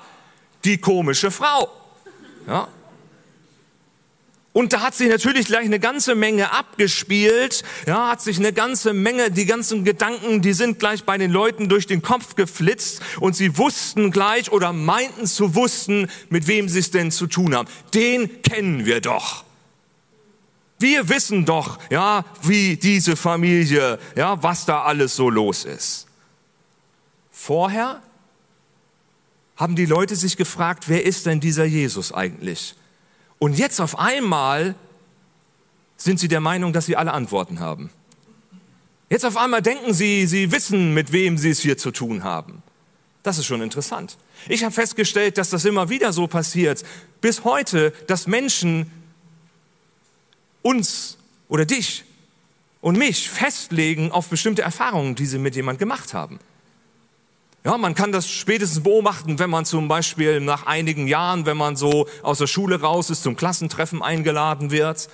die 0.65 0.79
komische 0.79 1.31
Frau. 1.31 1.71
Ja? 2.49 2.67
Und 4.59 4.73
da 4.73 4.81
hat 4.81 4.97
sich 4.97 5.09
natürlich 5.09 5.47
gleich 5.47 5.67
eine 5.67 5.79
ganze 5.79 6.17
Menge 6.17 6.51
abgespielt. 6.51 7.63
Ja, 7.87 8.09
hat 8.09 8.21
sich 8.21 8.39
eine 8.39 8.53
ganze 8.53 8.93
Menge, 8.93 9.31
die 9.31 9.47
ganzen 9.47 9.85
Gedanken, 9.85 10.43
die 10.43 10.53
sind 10.53 10.81
gleich 10.81 11.05
bei 11.05 11.17
den 11.17 11.31
Leuten 11.31 11.69
durch 11.69 11.87
den 11.87 12.03
Kopf 12.03 12.35
geflitzt 12.35 13.01
und 13.21 13.37
sie 13.37 13.57
wussten 13.57 14.11
gleich 14.11 14.51
oder 14.51 14.73
meinten 14.73 15.27
zu 15.27 15.55
wussten, 15.55 16.11
mit 16.29 16.49
wem 16.49 16.69
sie 16.69 16.81
es 16.81 16.91
denn 16.91 17.13
zu 17.13 17.29
tun 17.29 17.55
haben. 17.55 17.69
Den 17.95 18.43
kennen 18.43 18.85
wir 18.85 19.01
doch. 19.01 19.45
Wir 20.81 21.09
wissen 21.09 21.45
doch, 21.45 21.79
ja, 21.89 22.25
wie 22.43 22.77
diese 22.77 23.15
Familie, 23.15 24.01
ja, 24.17 24.43
was 24.43 24.67
da 24.67 24.83
alles 24.83 25.15
so 25.15 25.31
los 25.31 25.65
ist. 25.67 26.09
Vorher 27.31 28.03
haben 29.55 29.77
die 29.77 29.87
Leute 29.87 30.17
sich 30.17 30.37
gefragt, 30.37 30.89
wer 30.89 31.07
ist 31.07 31.27
denn 31.27 31.39
dieser 31.39 31.65
Jesus 31.65 32.11
eigentlich? 32.11 32.75
Und 33.39 33.59
jetzt 33.59 33.81
auf 33.81 33.99
einmal 33.99 34.75
sind 35.97 36.21
sie 36.21 36.29
der 36.29 36.41
Meinung, 36.41 36.73
dass 36.73 36.87
sie 36.87 36.97
alle 36.97 37.13
Antworten 37.13 37.61
haben. 37.61 37.91
Jetzt 39.11 39.25
auf 39.25 39.37
einmal 39.37 39.63
denken 39.63 39.95
sie, 39.95 40.27
sie 40.27 40.53
wissen, 40.53 40.95
mit 40.95 41.13
wem 41.13 41.39
sie 41.39 41.51
es 41.51 41.61
hier 41.61 41.79
zu 41.79 41.91
tun 41.91 42.25
haben. 42.25 42.63
Das 43.23 43.39
ist 43.39 43.47
schon 43.47 43.63
interessant. 43.63 44.17
Ich 44.49 44.65
habe 44.65 44.73
festgestellt, 44.73 45.39
dass 45.39 45.51
das 45.51 45.65
immer 45.65 45.89
wieder 45.89 46.13
so 46.13 46.27
passiert, 46.27 46.85
bis 47.21 47.45
heute, 47.45 47.93
dass 48.07 48.27
Menschen 48.27 48.91
uns 50.63 51.19
oder 51.49 51.65
dich 51.65 52.05
und 52.81 52.97
mich 52.97 53.29
festlegen 53.29 54.13
auf 54.13 54.29
bestimmte 54.29 54.63
Erfahrungen, 54.63 55.15
die 55.15 55.27
sie 55.27 55.39
mit 55.39 55.57
jemand 55.57 55.79
gemacht 55.79 56.15
haben. 56.15 56.39
Ja, 57.65 57.77
man 57.77 57.95
kann 57.95 58.13
das 58.13 58.31
spätestens 58.31 58.83
beobachten, 58.83 59.39
wenn 59.39 59.51
man 59.51 59.65
zum 59.65 59.89
Beispiel 59.89 60.41
nach 60.41 60.67
einigen 60.67 61.09
Jahren, 61.09 61.45
wenn 61.45 61.57
man 61.57 61.77
so 61.77 62.07
aus 62.23 62.39
der 62.39 62.47
Schule 62.47 62.81
raus 62.81 63.11
ist, 63.11 63.23
zum 63.23 63.37
Klassentreffen 63.37 64.03
eingeladen 64.03 64.71
wird. 64.71 65.09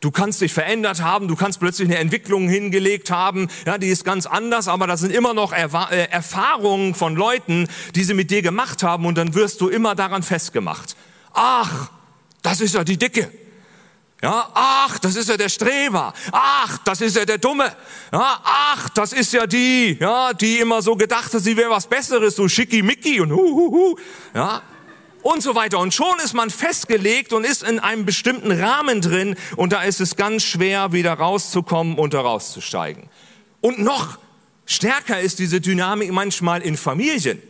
Du 0.00 0.10
kannst 0.10 0.40
dich 0.40 0.54
verändert 0.54 1.02
haben, 1.02 1.28
du 1.28 1.36
kannst 1.36 1.60
plötzlich 1.60 1.88
eine 1.88 1.98
Entwicklung 1.98 2.48
hingelegt 2.48 3.10
haben, 3.10 3.48
ja, 3.66 3.76
die 3.76 3.88
ist 3.88 4.04
ganz 4.04 4.24
anders, 4.24 4.66
aber 4.66 4.86
das 4.86 5.00
sind 5.00 5.12
immer 5.12 5.34
noch 5.34 5.52
Erwa 5.52 5.90
äh, 5.90 6.08
Erfahrungen 6.08 6.94
von 6.94 7.16
Leuten, 7.16 7.68
die 7.94 8.04
sie 8.04 8.14
mit 8.14 8.30
dir 8.30 8.40
gemacht 8.40 8.82
haben 8.82 9.04
und 9.04 9.18
dann 9.18 9.34
wirst 9.34 9.60
du 9.60 9.68
immer 9.68 9.94
daran 9.94 10.22
festgemacht. 10.22 10.96
Ach, 11.34 11.90
das 12.40 12.62
ist 12.62 12.74
ja 12.74 12.84
die 12.84 12.96
Dicke. 12.96 13.30
Ja, 14.22 14.50
ach, 14.52 14.98
das 14.98 15.16
ist 15.16 15.30
ja 15.30 15.36
der 15.38 15.48
Streber. 15.48 16.12
Ach, 16.30 16.78
das 16.84 17.00
ist 17.00 17.16
ja 17.16 17.24
der 17.24 17.38
Dumme. 17.38 17.74
Ja, 18.12 18.40
ach, 18.44 18.90
das 18.90 19.14
ist 19.14 19.32
ja 19.32 19.46
die, 19.46 19.96
ja, 19.98 20.34
die 20.34 20.58
immer 20.58 20.82
so 20.82 20.94
gedacht 20.94 21.32
hat, 21.32 21.40
sie 21.40 21.56
wäre 21.56 21.70
was 21.70 21.86
Besseres, 21.86 22.36
so 22.36 22.46
schickimicki 22.46 23.20
und 23.20 23.32
hu, 23.32 23.36
hu, 23.36 23.70
hu. 23.70 23.96
Ja, 24.34 24.62
und 25.22 25.42
so 25.42 25.54
weiter. 25.54 25.78
Und 25.78 25.94
schon 25.94 26.18
ist 26.22 26.34
man 26.34 26.50
festgelegt 26.50 27.32
und 27.32 27.44
ist 27.44 27.62
in 27.62 27.78
einem 27.78 28.04
bestimmten 28.04 28.52
Rahmen 28.52 29.00
drin 29.00 29.36
und 29.56 29.72
da 29.72 29.82
ist 29.82 30.00
es 30.00 30.16
ganz 30.16 30.42
schwer, 30.42 30.92
wieder 30.92 31.14
rauszukommen 31.14 31.98
und 31.98 32.12
da 32.12 32.20
rauszusteigen. 32.20 33.08
Und 33.62 33.78
noch 33.78 34.18
stärker 34.66 35.20
ist 35.20 35.38
diese 35.38 35.60
Dynamik 35.60 36.12
manchmal 36.12 36.62
in 36.62 36.76
Familien. 36.76 37.42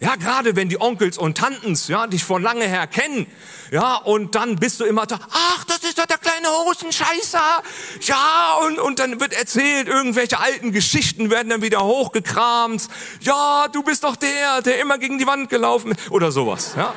Ja, 0.00 0.14
gerade 0.14 0.54
wenn 0.54 0.68
die 0.68 0.80
Onkels 0.80 1.18
und 1.18 1.36
Tantens, 1.36 1.88
ja, 1.88 2.06
dich 2.06 2.22
von 2.22 2.40
lange 2.40 2.64
her 2.68 2.86
kennen, 2.86 3.26
ja, 3.72 3.96
und 3.96 4.36
dann 4.36 4.54
bist 4.54 4.78
du 4.78 4.84
immer 4.84 5.06
da, 5.06 5.18
ach, 5.32 5.64
das 5.64 5.78
ist 5.78 5.98
doch 5.98 6.06
der 6.06 6.18
kleine 6.18 6.46
Hosenscheißer, 6.46 7.62
ja, 8.02 8.58
und, 8.64 8.78
und 8.78 9.00
dann 9.00 9.20
wird 9.20 9.32
erzählt, 9.32 9.88
irgendwelche 9.88 10.38
alten 10.38 10.70
Geschichten 10.70 11.30
werden 11.30 11.48
dann 11.48 11.62
wieder 11.62 11.82
hochgekramt, 11.82 12.86
ja, 13.22 13.66
du 13.72 13.82
bist 13.82 14.04
doch 14.04 14.14
der, 14.14 14.62
der 14.62 14.80
immer 14.80 14.98
gegen 14.98 15.18
die 15.18 15.26
Wand 15.26 15.50
gelaufen 15.50 15.90
ist, 15.90 16.12
oder 16.12 16.30
sowas, 16.30 16.74
ja. 16.76 16.94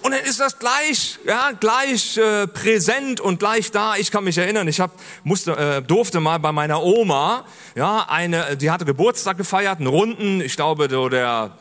Und 0.00 0.12
dann 0.12 0.20
ist 0.20 0.40
das 0.40 0.58
gleich, 0.58 1.18
ja, 1.26 1.50
gleich 1.50 2.16
äh, 2.16 2.46
präsent 2.46 3.20
und 3.20 3.40
gleich 3.40 3.72
da. 3.72 3.96
Ich 3.96 4.12
kann 4.12 4.22
mich 4.22 4.38
erinnern, 4.38 4.68
ich 4.68 4.78
hab, 4.78 4.92
musste, 5.24 5.56
äh, 5.56 5.82
durfte 5.82 6.20
mal 6.20 6.38
bei 6.38 6.52
meiner 6.52 6.80
Oma, 6.80 7.44
ja, 7.74 8.06
eine, 8.08 8.56
die 8.56 8.70
hatte 8.70 8.84
Geburtstag 8.84 9.36
gefeiert, 9.36 9.78
einen 9.78 9.88
Runden, 9.88 10.40
ich 10.40 10.54
glaube, 10.54 10.88
so 10.88 11.08
der 11.08 11.58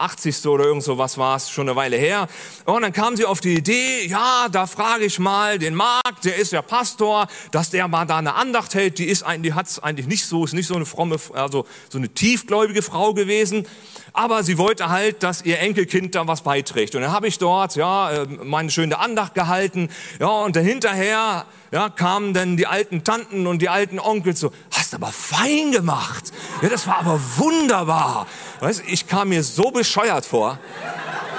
80. 0.00 0.46
oder 0.46 0.64
irgend 0.64 0.82
so 0.82 0.98
was 0.98 1.18
war 1.18 1.36
es, 1.36 1.50
schon 1.50 1.68
eine 1.68 1.76
Weile 1.76 1.96
her. 1.96 2.28
Und 2.64 2.82
dann 2.82 2.92
kam 2.92 3.16
sie 3.16 3.24
auf 3.24 3.40
die 3.40 3.54
Idee, 3.54 4.06
ja, 4.06 4.48
da 4.50 4.66
frage 4.66 5.04
ich 5.04 5.18
mal 5.18 5.58
den 5.58 5.74
Marc, 5.74 6.20
der 6.24 6.36
ist 6.36 6.52
ja 6.52 6.62
Pastor, 6.62 7.26
dass 7.50 7.70
der 7.70 7.88
mal 7.88 8.06
da 8.06 8.18
eine 8.18 8.34
Andacht 8.34 8.74
hält. 8.74 8.98
Die 8.98 9.06
ist 9.06 9.22
eigentlich, 9.22 9.52
die 9.52 9.54
hat's 9.54 9.78
eigentlich 9.78 10.06
nicht 10.06 10.26
so, 10.26 10.44
ist 10.44 10.54
nicht 10.54 10.66
so 10.66 10.74
eine 10.74 10.86
fromme, 10.86 11.16
also 11.34 11.66
so 11.88 11.98
eine 11.98 12.08
tiefgläubige 12.08 12.82
Frau 12.82 13.14
gewesen. 13.14 13.66
Aber 14.12 14.42
sie 14.42 14.58
wollte 14.58 14.88
halt, 14.88 15.22
dass 15.22 15.42
ihr 15.42 15.60
Enkelkind 15.60 16.14
da 16.14 16.26
was 16.26 16.42
beiträgt. 16.42 16.94
Und 16.94 17.02
dann 17.02 17.12
habe 17.12 17.28
ich 17.28 17.38
dort, 17.38 17.76
ja, 17.76 18.10
äh, 18.10 18.26
meine 18.26 18.70
schöne 18.70 18.98
Andacht 18.98 19.34
gehalten. 19.34 19.88
Ja, 20.18 20.28
und 20.28 20.56
dann 20.56 20.64
hinterher, 20.64 21.44
ja, 21.70 21.88
kamen 21.88 22.34
dann 22.34 22.56
die 22.56 22.66
alten 22.66 23.04
Tanten 23.04 23.46
und 23.46 23.60
die 23.62 23.68
alten 23.68 23.98
Onkels 23.98 24.40
so, 24.40 24.52
hast 24.72 24.94
aber 24.94 25.08
fein 25.08 25.72
gemacht. 25.72 26.32
Ja, 26.62 26.68
das 26.68 26.86
war 26.86 26.98
aber 26.98 27.20
wunderbar. 27.36 28.26
Weißt, 28.60 28.82
ich 28.86 29.06
kam 29.06 29.28
mir 29.28 29.42
so 29.42 29.70
bescheuert 29.70 30.26
vor. 30.26 30.58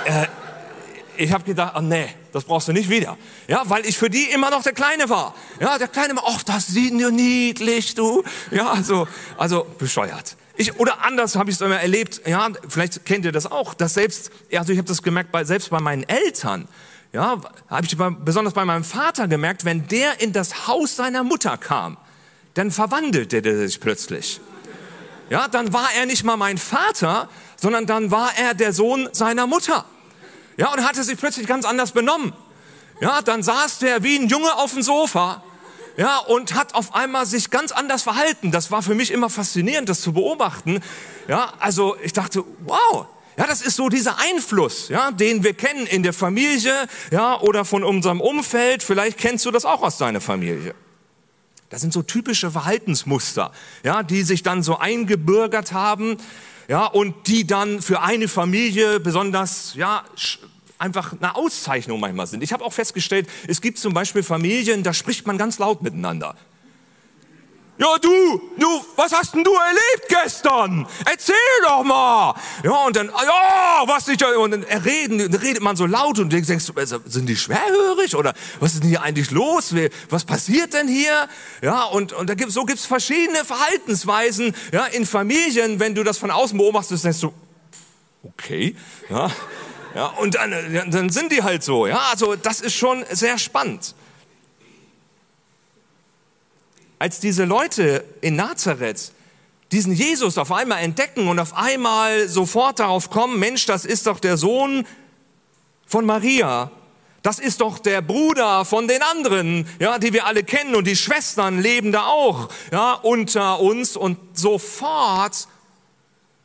Äh, 0.06 0.28
ich 1.18 1.32
habe 1.32 1.44
gedacht, 1.44 1.74
oh 1.78 1.82
nee, 1.82 2.08
das 2.32 2.46
brauchst 2.46 2.68
du 2.68 2.74
nicht 2.74 2.90
wieder. 2.90 3.18
Ja, 3.48 3.64
weil 3.66 3.86
ich 3.86 3.98
für 3.98 4.10
die 4.10 4.24
immer 4.32 4.50
noch 4.50 4.64
der 4.64 4.74
Kleine 4.74 5.10
war. 5.10 5.36
Ja, 5.60 5.78
der 5.78 5.88
Kleine 5.88 6.16
war, 6.16 6.24
ach, 6.28 6.44
das 6.44 6.68
sieht 6.68 6.94
nur 6.94 7.12
niedlich, 7.12 7.94
du. 7.96 8.24
Ja, 8.50 8.72
also, 8.72 9.08
also 9.38 9.68
bescheuert. 9.78 10.36
Ich, 10.62 10.80
oder 10.80 11.04
anders 11.04 11.36
habe 11.36 11.50
ich 11.50 11.56
es 11.56 11.62
immer 11.62 11.82
erlebt, 11.82 12.22
ja, 12.28 12.48
vielleicht 12.70 13.04
kennt 13.04 13.26
ihr 13.26 13.32
das 13.32 13.52
auch, 13.52 13.74
dass 13.74 13.96
selbst, 13.96 14.30
also 14.54 14.72
ich 14.72 14.78
habe 14.78 14.88
das 14.88 15.02
gemerkt, 15.02 15.32
bei, 15.32 15.44
selbst 15.44 15.72
bei 15.72 15.80
meinen 15.80 16.04
Eltern, 16.04 16.68
ja, 17.14 17.42
habe 17.68 17.88
ich 17.88 17.98
besonders 17.98 18.54
bei 18.54 18.64
meinem 18.64 18.84
Vater 18.84 19.28
gemerkt, 19.28 19.66
wenn 19.66 19.88
der 19.88 20.22
in 20.22 20.34
das 20.34 20.68
Haus 20.68 20.96
seiner 20.96 21.24
Mutter 21.24 21.58
kam, 21.58 21.98
dann 22.54 22.70
verwandelte 22.70 23.42
der 23.42 23.58
sich 23.58 23.80
plötzlich. 23.80 24.40
Ja, 25.32 25.48
dann 25.48 25.74
war 25.74 25.90
er 25.98 26.06
nicht 26.06 26.24
mal 26.24 26.38
mein 26.38 26.60
Vater, 26.60 27.28
sondern 27.56 27.88
dann 27.88 28.12
war 28.12 28.30
er 28.38 28.54
der 28.54 28.72
Sohn 28.72 29.10
seiner 29.14 29.48
Mutter. 29.48 29.86
Ja, 30.58 30.72
und 30.72 30.86
hatte 30.88 31.04
sich 31.04 31.18
plötzlich 31.18 31.48
ganz 31.48 31.66
anders 31.66 31.92
benommen. 31.92 32.34
Ja, 33.00 33.24
dann 33.24 33.42
saß 33.42 33.80
der 33.80 34.04
wie 34.04 34.20
ein 34.20 34.28
Junge 34.28 34.54
auf 34.58 34.74
dem 34.74 34.84
Sofa. 34.84 35.42
Ja, 35.98 36.20
und 36.20 36.54
hat 36.56 36.74
auf 36.74 36.96
einmal 36.96 37.26
sich 37.26 37.50
ganz 37.50 37.72
anders 37.72 38.04
verhalten. 38.04 38.52
Das 38.52 38.72
war 38.72 38.82
für 38.82 38.96
mich 38.96 39.12
immer 39.12 39.30
faszinierend, 39.30 39.90
das 39.90 40.02
zu 40.02 40.14
beobachten. 40.14 40.82
Ja, 41.28 41.54
also 41.60 41.98
ich 42.02 42.14
dachte, 42.14 42.44
wow, 42.66 43.08
ja, 43.38 43.48
das 43.48 43.62
ist 43.62 43.76
so 43.76 43.90
dieser 43.90 44.18
Einfluss, 44.20 44.90
ja, 44.90 45.12
den 45.12 45.44
wir 45.44 45.54
kennen 45.54 45.88
in 45.88 46.04
der 46.04 46.14
Familie, 46.14 46.74
ja, 47.12 47.40
oder 47.40 47.66
von 47.66 47.84
unserem 47.84 48.22
Umfeld. 48.22 48.84
Vielleicht 48.84 49.18
kennst 49.18 49.46
du 49.46 49.52
das 49.52 49.66
auch 49.66 49.82
aus 49.82 49.98
deiner 49.98 50.22
Familie. 50.22 50.76
Das 51.70 51.82
sind 51.82 51.94
so 51.94 52.02
typische 52.02 52.52
Verhaltensmuster, 52.52 53.52
ja, 53.84 54.04
die 54.04 54.24
sich 54.24 54.44
dann 54.44 54.62
so 54.62 54.78
eingebürgert 54.78 55.72
haben, 55.72 56.18
ja, 56.68 56.86
und 56.86 57.28
die 57.28 57.48
dann 57.48 57.82
für 57.82 58.02
eine 58.02 58.28
Familie 58.28 59.00
besonders, 59.00 59.74
ja, 59.76 60.04
einfach 60.82 61.14
eine 61.14 61.36
Auszeichnung 61.36 62.00
manchmal 62.00 62.28
sind. 62.28 62.44
Ich 62.44 62.54
habe 62.54 62.66
auch 62.66 62.74
festgestellt, 62.74 63.28
es 63.48 63.62
gibt 63.62 63.78
zum 63.78 63.94
Beispiel 63.94 64.24
Familien, 64.24 64.84
da 64.84 64.94
spricht 64.94 65.28
man 65.28 65.38
ganz 65.38 65.60
laut 65.60 65.82
miteinander. 65.82 66.36
Ja, 67.78 67.98
du, 68.00 68.42
du, 68.60 68.68
was 68.96 69.12
hast 69.12 69.34
denn 69.34 69.44
du 69.44 69.54
erlebt 69.54 70.08
gestern? 70.08 70.86
Erzähl 71.10 71.36
doch 71.64 71.84
mal. 71.84 72.36
Ja, 72.64 72.86
und 72.86 72.96
dann, 72.96 73.08
ja, 73.08 73.84
was 73.88 74.06
nicht, 74.06 74.24
und 74.24 74.52
dann 74.52 74.64
reden, 74.64 75.20
redet 75.34 75.64
man 75.64 75.76
so 75.76 75.88
laut 75.88 76.20
und 76.20 76.32
denkst, 76.32 76.50
also, 76.76 77.00
sind 77.06 77.28
die 77.28 77.36
schwerhörig 77.36 78.16
oder 78.16 78.36
was 78.60 78.76
ist 78.76 78.84
denn 78.84 78.90
hier 78.90 79.02
eigentlich 79.02 79.32
los? 79.32 79.74
Was 80.10 80.26
passiert 80.26 80.76
denn 80.76 80.88
hier? 80.88 81.28
Ja, 81.64 81.86
und, 81.86 82.14
und 82.14 82.30
da 82.30 82.36
gibt, 82.36 82.52
so 82.52 82.66
gibt's 82.66 82.86
verschiedene 82.86 83.44
Verhaltensweisen, 83.46 84.54
ja, 84.72 84.86
in 84.86 85.08
Familien, 85.08 85.80
wenn 85.80 85.96
du 85.96 86.04
das 86.04 86.20
von 86.20 86.30
außen 86.30 86.56
beobachtest, 86.60 87.04
denkst 87.04 87.22
du, 87.22 87.34
okay, 88.24 88.76
ja, 89.10 89.32
ja, 89.96 90.08
und 90.08 90.36
dann, 90.36 90.92
dann 90.92 91.10
sind 91.10 91.32
die 91.32 91.44
halt 91.44 91.64
so, 91.64 91.88
ja, 91.88 92.00
also 92.12 92.36
das 92.36 92.62
ist 92.62 92.74
schon 92.76 93.06
sehr 93.12 93.38
spannend 93.38 93.96
als 97.02 97.20
diese 97.20 97.46
Leute 97.46 98.06
in 98.22 98.36
Nazareth 98.36 99.12
diesen 99.72 99.92
Jesus 99.92 100.38
auf 100.38 100.52
einmal 100.52 100.84
entdecken 100.84 101.28
und 101.30 101.40
auf 101.40 101.56
einmal 101.56 102.30
sofort 102.30 102.80
darauf 102.80 103.10
kommen, 103.10 103.40
Mensch, 103.40 103.66
das 103.66 103.86
ist 103.86 104.06
doch 104.06 104.20
der 104.20 104.38
Sohn 104.38 104.86
von 105.88 106.06
Maria. 106.06 106.70
Das 107.24 107.40
ist 107.40 107.62
doch 107.62 107.80
der 107.80 108.04
Bruder 108.04 108.66
von 108.66 108.88
den 108.88 109.02
anderen, 109.02 109.68
ja, 109.80 109.98
die 109.98 110.14
wir 110.14 110.28
alle 110.28 110.44
kennen 110.44 110.76
und 110.76 110.86
die 110.86 110.96
Schwestern 110.96 111.60
leben 111.60 111.92
da 111.92 112.06
auch, 112.06 112.50
ja, 112.72 112.94
unter 112.94 113.60
uns 113.62 113.98
und 113.98 114.20
sofort 114.38 115.48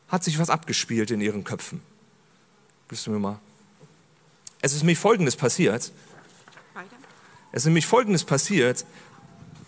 hat 0.07 0.23
sich 0.23 0.39
was 0.39 0.49
abgespielt 0.49 1.11
in 1.11 1.21
ihren 1.21 1.43
Köpfen. 1.43 1.81
Bist 2.87 3.05
du 3.05 3.11
mir 3.11 3.19
mal? 3.19 3.39
Es 4.61 4.73
ist 4.73 4.79
nämlich 4.79 4.97
Folgendes 4.97 5.35
passiert. 5.35 5.91
Es 7.51 7.63
ist 7.63 7.65
nämlich 7.65 7.85
Folgendes 7.85 8.23
passiert 8.23 8.85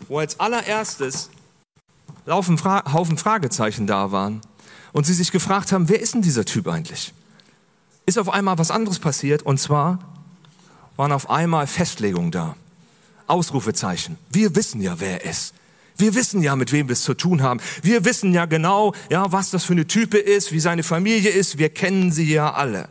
wo 0.08 0.20
als 0.20 0.40
allererstes 0.40 1.30
Haufen, 2.28 2.58
Fra 2.58 2.84
Haufen 2.94 3.18
Fragezeichen 3.18 3.88
da 3.88 4.12
waren 4.12 4.42
und 4.92 5.06
sie 5.06 5.14
sich 5.14 5.32
gefragt 5.32 5.72
haben, 5.72 5.90
wer 5.90 6.00
ist 6.00 6.14
denn 6.14 6.22
dieser 6.22 6.46
Typ 6.46 6.68
eigentlich? 6.68 7.14
Ist 8.06 8.18
auf 8.18 8.30
einmal 8.30 8.58
was 8.58 8.72
anderes 8.72 9.00
passiert 9.00 9.44
und 9.44 9.60
zwar 9.60 10.00
waren 10.96 11.12
auf 11.12 11.30
einmal 11.30 11.68
Festlegungen 11.68 12.32
da. 12.32 12.56
Ausrufezeichen. 13.28 14.18
Wir 14.32 14.56
wissen 14.56 14.82
ja, 14.82 15.00
wer 15.00 15.24
er 15.24 15.30
ist. 15.30 15.54
Wir 15.98 16.16
wissen 16.16 16.42
ja, 16.42 16.56
mit 16.56 16.72
wem 16.72 16.88
wir 16.88 16.94
es 16.94 17.04
zu 17.04 17.14
tun 17.14 17.44
haben. 17.44 17.60
Wir 17.84 18.06
wissen 18.06 18.34
ja 18.34 18.46
genau, 18.46 18.94
ja, 19.10 19.32
was 19.32 19.52
das 19.52 19.66
für 19.66 19.74
eine 19.74 19.86
Type 19.86 20.18
ist, 20.18 20.52
wie 20.52 20.60
seine 20.60 20.82
Familie 20.82 21.30
ist. 21.30 21.58
Wir 21.58 21.70
kennen 21.70 22.12
sie 22.12 22.32
ja 22.32 22.54
alle. 22.54 22.90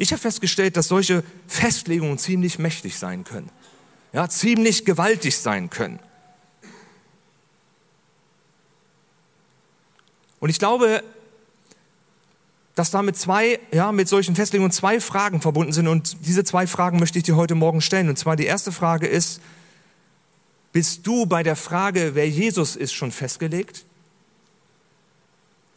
Ich 0.00 0.12
habe 0.12 0.22
festgestellt, 0.22 0.78
dass 0.78 0.88
solche 0.88 1.22
Festlegungen 1.46 2.16
ziemlich 2.16 2.58
mächtig 2.58 2.96
sein 2.96 3.22
können. 3.22 3.50
Ja, 4.14 4.30
ziemlich 4.30 4.86
gewaltig 4.86 5.36
sein 5.36 5.68
können. 5.68 6.00
Und 10.38 10.48
ich 10.48 10.58
glaube, 10.58 11.04
dass 12.74 12.90
damit 12.90 13.18
zwei, 13.18 13.60
ja, 13.72 13.92
mit 13.92 14.08
solchen 14.08 14.34
Festlegungen 14.34 14.72
zwei 14.72 15.00
Fragen 15.00 15.42
verbunden 15.42 15.74
sind. 15.74 15.86
Und 15.86 16.26
diese 16.26 16.44
zwei 16.44 16.66
Fragen 16.66 16.98
möchte 16.98 17.18
ich 17.18 17.24
dir 17.24 17.36
heute 17.36 17.54
Morgen 17.54 17.82
stellen. 17.82 18.08
Und 18.08 18.18
zwar 18.18 18.36
die 18.36 18.46
erste 18.46 18.72
Frage 18.72 19.06
ist, 19.06 19.42
bist 20.72 21.06
du 21.06 21.26
bei 21.26 21.42
der 21.42 21.56
Frage, 21.56 22.14
wer 22.14 22.26
Jesus 22.26 22.74
ist, 22.74 22.94
schon 22.94 23.12
festgelegt? 23.12 23.84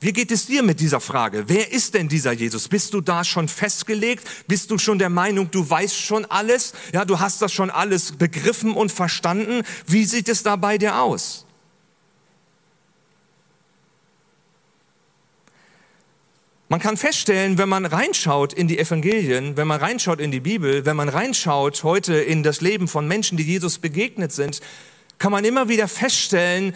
Wie 0.03 0.11
geht 0.11 0.31
es 0.31 0.47
dir 0.47 0.63
mit 0.63 0.81
dieser 0.81 0.99
Frage? 0.99 1.45
Wer 1.47 1.71
ist 1.71 1.93
denn 1.93 2.09
dieser 2.09 2.33
Jesus? 2.33 2.67
Bist 2.67 2.93
du 2.93 2.99
da 2.99 3.23
schon 3.23 3.47
festgelegt? 3.47 4.27
Bist 4.47 4.69
du 4.69 4.77
schon 4.77 4.99
der 4.99 5.09
Meinung, 5.09 5.49
du 5.49 5.69
weißt 5.69 5.97
schon 5.97 6.25
alles? 6.25 6.73
Ja, 6.91 7.05
du 7.05 7.21
hast 7.21 7.41
das 7.41 7.53
schon 7.53 7.69
alles 7.69 8.11
begriffen 8.11 8.73
und 8.73 8.91
verstanden? 8.91 9.63
Wie 9.87 10.03
sieht 10.03 10.27
es 10.27 10.43
da 10.43 10.57
bei 10.57 10.77
dir 10.77 10.99
aus? 10.99 11.45
Man 16.67 16.81
kann 16.81 16.97
feststellen, 16.97 17.57
wenn 17.57 17.69
man 17.69 17.85
reinschaut 17.85 18.51
in 18.51 18.67
die 18.67 18.79
Evangelien, 18.79 19.55
wenn 19.55 19.67
man 19.67 19.79
reinschaut 19.79 20.19
in 20.19 20.31
die 20.31 20.41
Bibel, 20.41 20.85
wenn 20.85 20.97
man 20.97 21.07
reinschaut 21.07 21.81
heute 21.83 22.15
in 22.15 22.43
das 22.43 22.59
Leben 22.59 22.89
von 22.89 23.07
Menschen, 23.07 23.37
die 23.37 23.45
Jesus 23.45 23.77
begegnet 23.77 24.33
sind, 24.33 24.59
kann 25.17 25.31
man 25.31 25.45
immer 25.45 25.69
wieder 25.69 25.87
feststellen, 25.87 26.75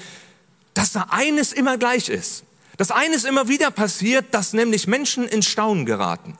dass 0.74 0.94
da 0.94 1.08
eines 1.10 1.52
immer 1.52 1.78
gleich 1.78 2.08
ist. 2.08 2.47
Dass 2.78 2.92
eines 2.92 3.24
immer 3.24 3.48
wieder 3.48 3.72
passiert, 3.72 4.34
dass 4.34 4.54
nämlich 4.54 4.88
Menschen 4.88 5.28
in 5.28 5.42
Staunen 5.42 5.86
geraten. 5.86 6.38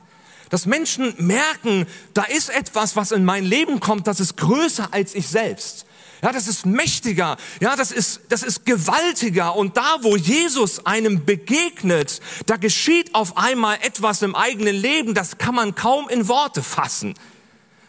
Dass 0.50 0.66
Menschen 0.66 1.14
merken, 1.18 1.86
da 2.14 2.22
ist 2.22 2.48
etwas, 2.48 2.96
was 2.96 3.12
in 3.12 3.24
mein 3.24 3.44
Leben 3.44 3.80
kommt, 3.80 4.06
das 4.06 4.20
ist 4.20 4.36
größer 4.36 4.88
als 4.92 5.14
ich 5.14 5.28
selbst. 5.28 5.84
Ja, 6.22 6.32
das 6.32 6.48
ist 6.48 6.66
mächtiger. 6.66 7.36
Ja, 7.60 7.76
das 7.76 7.92
ist, 7.92 8.22
das 8.28 8.42
ist 8.42 8.64
gewaltiger. 8.66 9.54
Und 9.54 9.76
da, 9.76 9.98
wo 10.02 10.16
Jesus 10.16 10.84
einem 10.84 11.24
begegnet, 11.24 12.20
da 12.46 12.56
geschieht 12.56 13.14
auf 13.14 13.36
einmal 13.36 13.78
etwas 13.82 14.22
im 14.22 14.34
eigenen 14.34 14.74
Leben, 14.74 15.14
das 15.14 15.38
kann 15.38 15.54
man 15.54 15.74
kaum 15.74 16.08
in 16.08 16.26
Worte 16.26 16.62
fassen. 16.62 17.14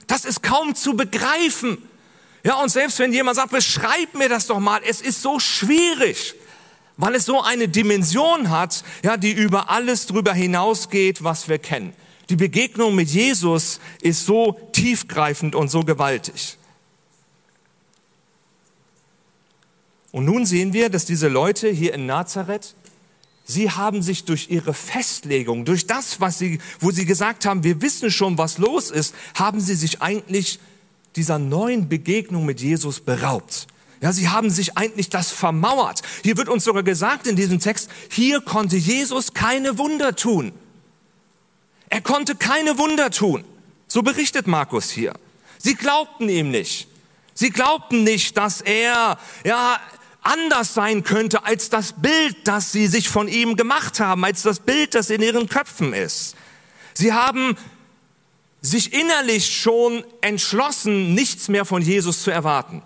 Das 0.05 0.25
ist 0.25 0.43
kaum 0.43 0.75
zu 0.75 0.95
begreifen. 0.95 1.77
Ja, 2.43 2.55
und 2.55 2.69
selbst 2.69 2.99
wenn 2.99 3.13
jemand 3.13 3.35
sagt, 3.35 3.51
beschreib 3.51 4.13
mir 4.13 4.29
das 4.29 4.47
doch 4.47 4.59
mal, 4.59 4.81
es 4.85 5.01
ist 5.01 5.21
so 5.21 5.39
schwierig 5.39 6.35
weil 6.99 7.15
es 7.15 7.25
so 7.25 7.41
eine 7.41 7.69
Dimension 7.69 8.49
hat, 8.49 8.83
ja, 9.05 9.15
die 9.15 9.31
über 9.31 9.69
alles 9.69 10.05
drüber 10.05 10.33
hinausgeht, 10.33 11.23
was 11.23 11.47
wir 11.47 11.57
kennen. 11.57 11.93
Die 12.29 12.35
Begegnung 12.35 12.93
mit 12.93 13.09
Jesus 13.09 13.79
ist 14.01 14.25
so 14.25 14.59
tiefgreifend 14.73 15.55
und 15.55 15.71
so 15.71 15.83
gewaltig. 15.83 16.57
Und 20.11 20.25
nun 20.25 20.45
sehen 20.45 20.73
wir, 20.73 20.89
dass 20.89 21.05
diese 21.05 21.29
Leute 21.29 21.69
hier 21.69 21.93
in 21.93 22.05
Nazareth, 22.05 22.75
sie 23.45 23.71
haben 23.71 24.01
sich 24.01 24.25
durch 24.25 24.49
ihre 24.49 24.73
Festlegung, 24.73 25.63
durch 25.63 25.87
das, 25.87 26.19
was 26.19 26.37
sie, 26.37 26.59
wo 26.81 26.91
sie 26.91 27.05
gesagt 27.05 27.45
haben, 27.45 27.63
wir 27.63 27.81
wissen 27.81 28.11
schon, 28.11 28.37
was 28.37 28.57
los 28.57 28.91
ist, 28.91 29.15
haben 29.35 29.61
sie 29.61 29.75
sich 29.75 30.01
eigentlich 30.01 30.59
dieser 31.15 31.39
neuen 31.39 31.87
Begegnung 31.87 32.45
mit 32.45 32.59
Jesus 32.59 32.99
beraubt. 32.99 33.67
Ja, 34.01 34.13
sie 34.13 34.29
haben 34.29 34.49
sich 34.49 34.77
eigentlich 34.77 35.09
das 35.09 35.31
vermauert. 35.31 36.01
Hier 36.23 36.37
wird 36.37 36.47
uns 36.47 36.63
sogar 36.63 36.83
gesagt 36.83 37.27
in 37.27 37.35
diesem 37.35 37.59
Text, 37.59 37.89
hier 38.09 38.39
konnte 38.39 38.77
Jesus 38.77 39.33
keine 39.33 39.77
Wunder 39.77 40.15
tun. 40.15 40.53
Er 41.89 42.01
konnte 42.01 42.35
keine 42.35 42.77
Wunder 42.77 43.11
tun. 43.11 43.43
So 43.87 44.01
berichtet 44.01 44.47
Markus 44.47 44.89
hier. 44.89 45.13
Sie 45.57 45.75
glaubten 45.75 46.29
ihm 46.29 46.51
nicht. 46.51 46.87
Sie 47.33 47.49
glaubten 47.49 48.03
nicht, 48.03 48.37
dass 48.37 48.61
er, 48.61 49.17
ja, 49.43 49.79
anders 50.21 50.73
sein 50.73 51.03
könnte 51.03 51.45
als 51.45 51.69
das 51.69 51.93
Bild, 51.93 52.37
das 52.45 52.71
sie 52.71 52.87
sich 52.87 53.09
von 53.09 53.27
ihm 53.27 53.55
gemacht 53.55 53.99
haben, 53.99 54.23
als 54.23 54.43
das 54.43 54.59
Bild, 54.59 54.95
das 54.95 55.09
in 55.09 55.21
ihren 55.21 55.49
Köpfen 55.49 55.93
ist. 55.93 56.35
Sie 56.93 57.13
haben 57.13 57.57
sich 58.61 58.93
innerlich 58.93 59.57
schon 59.57 60.03
entschlossen, 60.21 61.13
nichts 61.13 61.47
mehr 61.47 61.65
von 61.65 61.81
Jesus 61.81 62.23
zu 62.23 62.31
erwarten 62.31 62.81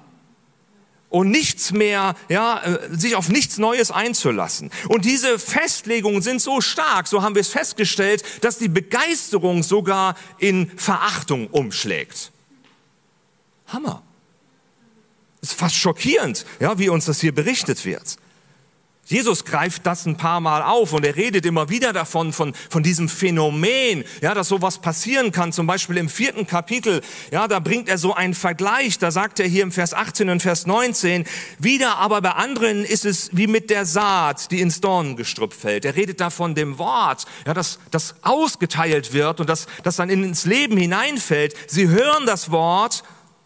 und 1.14 1.30
nichts 1.30 1.72
mehr, 1.72 2.16
ja, 2.28 2.60
äh, 2.64 2.98
sich 2.98 3.16
auf 3.16 3.30
nichts 3.30 3.60
Neues 3.60 3.92
einzulassen. 3.92 4.72
Und 4.88 5.06
diese 5.06 5.38
Festlegungen 5.38 6.24
sind 6.24 6.42
so 6.42 6.60
stark, 6.60 7.08
so 7.08 7.22
haben 7.22 7.36
wir 7.36 7.42
es 7.42 7.50
festgestellt, 7.50 8.24
dass 8.42 8.58
die 8.58 8.68
Begeisterung 8.68 9.62
sogar 9.62 10.16
in 10.40 10.72
Verachtung 10.76 11.46
umschlägt. 11.48 12.32
Hammer. 13.68 14.02
Ist 15.40 15.54
fast 15.54 15.76
schockierend, 15.76 16.48
ja, 16.60 16.80
wie 16.80 16.90
uns 16.90 17.06
das 17.06 17.22
hier 17.22 17.36
berichtet 17.36 17.86
wird. 17.86 18.18
Jesus 19.06 19.44
greift 19.44 19.86
das 19.86 20.06
ein 20.06 20.16
paar 20.16 20.40
Mal 20.40 20.62
auf 20.62 20.94
und 20.94 21.06
er 21.06 21.18
redet 21.18 21.46
immer 21.46 21.68
wieder 21.68 21.92
davon, 21.92 22.32
von, 22.32 22.54
von 22.70 22.84
diesem 22.84 23.10
Phänomen, 23.10 24.06
ja, 24.22 24.34
dass 24.34 24.48
sowas 24.48 24.78
passieren 24.78 25.34
kann. 25.34 25.52
Zum 25.52 25.68
Beispiel 25.68 25.98
im 25.98 26.08
vierten 26.08 26.48
Kapitel, 26.48 27.02
ja, 27.30 27.50
da 27.50 27.60
bringt 27.60 27.90
er 27.90 27.98
so 27.98 28.14
einen 28.14 28.34
Vergleich. 28.34 29.00
Da 29.00 29.12
sagt 29.12 29.42
er 29.42 29.48
hier 29.48 29.64
im 29.64 29.74
Vers 29.74 29.94
18 29.94 30.30
und 30.30 30.42
Vers 30.42 30.68
19, 30.68 31.26
wieder 31.60 31.98
aber 31.98 32.22
bei 32.22 32.32
anderen 32.32 32.86
ist 32.86 33.04
es 33.04 33.30
wie 33.34 33.48
mit 33.48 33.70
der 33.70 33.86
Saat, 33.86 34.52
die 34.52 34.62
ins 34.62 34.80
Dornengestrüpp 34.80 35.54
fällt. 35.54 35.84
Er 35.84 35.98
redet 35.98 36.22
da 36.22 36.30
von 36.30 36.56
dem 36.56 36.78
Wort, 36.78 37.26
ja, 37.46 37.54
das, 37.54 37.80
das 37.92 38.16
ausgeteilt 38.22 39.12
wird 39.12 39.42
und 39.42 39.50
das, 39.50 39.68
das 39.84 39.98
dann 39.98 40.10
ins 40.10 40.46
Leben 40.46 40.78
hineinfällt. 40.78 41.56
Sie 41.68 41.90
hören 41.90 42.26
das 42.26 42.52
Wort 42.52 43.04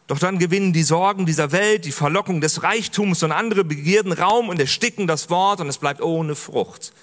doch 0.08 0.20
dann 0.20 0.40
gewinnen 0.40 0.72
die 0.72 0.84
Sorgen 0.84 1.26
dieser 1.26 1.52
Welt, 1.52 1.84
die 1.84 1.92
Verlockung 1.92 2.40
des 2.40 2.64
Reichtums 2.64 3.24
und 3.24 3.34
andere 3.34 3.66
Begierden 3.66 4.14
Raum 4.14 4.48
und 4.48 4.60
ersticken 4.60 5.06
das 5.06 5.30
Wort 5.30 5.60
und 5.60 5.68
es 5.68 5.78
bleibt 5.78 6.02
ohne 6.02 6.36
Frucht. 6.36 6.94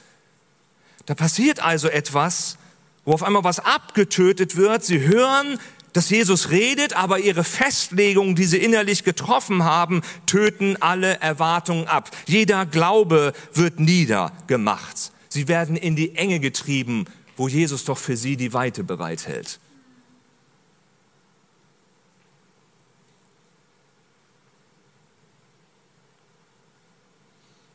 Da 1.05 1.15
passiert 1.15 1.63
also 1.63 1.89
etwas, 1.89 2.57
wo 3.05 3.13
auf 3.13 3.23
einmal 3.23 3.45
was 3.45 3.61
abgetötet 3.61 4.57
wird. 4.57 4.85
Sie 4.85 5.01
hören, 5.01 5.59
dass 5.93 6.09
Jesus 6.09 6.51
redet, 6.51 6.97
aber 6.97 7.19
ihre 7.19 7.45
Festlegungen, 7.45 8.35
die 8.35 8.45
sie 8.45 8.57
innerlich 8.57 9.05
getroffen 9.05 9.65
haben, 9.65 10.01
töten 10.25 10.81
alle 10.81 11.21
Erwartungen 11.21 11.87
ab. 11.87 12.11
Jeder 12.27 12.65
Glaube 12.65 13.35
wird 13.53 13.81
niedergemacht. 13.81 15.13
Sie 15.29 15.47
werden 15.47 15.77
in 15.77 15.95
die 15.95 16.17
Enge 16.17 16.41
getrieben, 16.41 17.05
wo 17.37 17.49
Jesus 17.49 17.85
doch 17.85 17.99
für 17.99 18.17
sie 18.17 18.37
die 18.37 18.55
Weite 18.55 18.83
bereithält. 18.83 19.61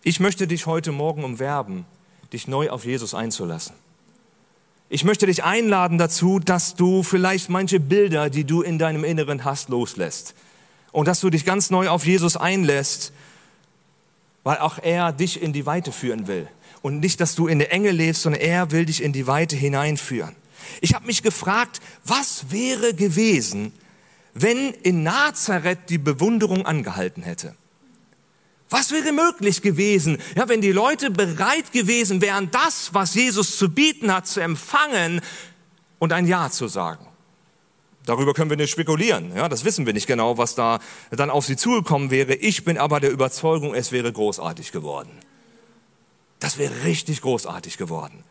Ich 0.02 0.22
möchte 0.22 0.48
dich 0.48 0.66
heute 0.66 0.94
Morgen 0.94 1.26
umwerben, 1.26 1.86
dich 2.32 2.48
neu 2.48 2.70
auf 2.70 2.86
Jesus 2.86 3.14
einzulassen. 3.14 3.76
Ich 4.88 5.04
möchte 5.04 5.26
dich 5.26 5.44
einladen 5.44 5.98
dazu, 5.98 6.40
dass 6.40 6.76
du 6.76 7.04
vielleicht 7.04 7.50
manche 7.50 7.82
Bilder, 7.82 8.30
die 8.30 8.46
du 8.46 8.62
in 8.62 8.80
deinem 8.80 9.04
Inneren 9.04 9.44
hast, 9.44 9.68
loslässt. 9.68 10.36
Und 10.92 11.08
dass 11.08 11.20
du 11.20 11.30
dich 11.30 11.46
ganz 11.46 11.70
neu 11.70 11.90
auf 11.90 12.06
Jesus 12.06 12.38
einlässt, 12.38 13.12
weil 14.44 14.58
auch 14.58 14.80
er 14.82 15.12
dich 15.12 15.42
in 15.42 15.52
die 15.52 15.66
Weite 15.66 15.92
führen 15.92 16.28
will. 16.28 16.48
Und 16.82 17.02
nicht, 17.02 17.20
dass 17.20 17.36
du 17.36 17.48
in 17.48 17.60
der 17.60 17.74
Enge 17.74 17.92
lebst, 17.92 18.22
sondern 18.22 18.42
er 18.42 18.72
will 18.72 18.86
dich 18.86 19.04
in 19.04 19.12
die 19.12 19.28
Weite 19.28 19.58
hineinführen. 19.58 20.36
Ich 20.80 20.94
habe 20.94 21.06
mich 21.06 21.24
gefragt, 21.24 21.82
was 22.06 22.52
wäre 22.52 22.94
gewesen, 22.94 23.74
wenn 24.34 24.72
in 24.72 25.04
Nazareth 25.04 25.90
die 25.90 25.98
Bewunderung 25.98 26.66
angehalten 26.66 27.22
hätte? 27.22 27.54
Was 28.70 28.92
wäre 28.92 29.12
möglich 29.12 29.62
gewesen, 29.64 30.20
ja, 30.36 30.48
wenn 30.48 30.62
die 30.62 30.72
Leute 30.72 31.10
bereit 31.10 31.72
gewesen 31.72 32.22
wären, 32.22 32.52
das, 32.52 32.94
was 32.94 33.16
Jesus 33.16 33.58
zu 33.58 33.70
bieten 33.70 34.14
hat, 34.14 34.28
zu 34.28 34.42
empfangen 34.42 35.22
und 35.98 36.14
ein 36.14 36.28
Ja 36.28 36.52
zu 36.52 36.68
sagen? 36.68 37.06
Darüber 38.06 38.34
können 38.34 38.50
wir 38.50 38.58
nicht 38.58 38.72
spekulieren. 38.72 39.36
Ja, 39.36 39.50
das 39.50 39.66
wissen 39.66 39.86
wir 39.86 39.94
nicht 39.94 40.08
genau, 40.08 40.38
was 40.38 40.56
da 40.56 40.80
dann 41.12 41.30
auf 41.30 41.46
sie 41.46 41.58
zugekommen 41.58 42.12
wäre. 42.12 42.36
Ich 42.36 42.64
bin 42.64 42.78
aber 42.78 43.00
der 43.00 43.12
Überzeugung, 43.12 43.74
es 43.74 43.92
wäre 43.92 44.12
großartig 44.12 44.72
geworden. 44.72 45.12
Das 46.40 46.58
wäre 46.58 46.84
richtig 46.86 47.22
großartig 47.22 47.78
geworden. 47.78 48.24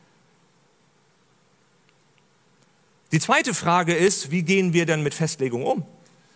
Die 3.13 3.21
zweite 3.21 3.55
Frage 3.55 3.95
ist, 3.95 4.31
wie 4.31 4.43
gehen 4.43 4.73
wir 4.73 4.87
denn 4.87 5.03
mit 5.03 5.15
Festlegung 5.15 5.65
um? 5.65 5.85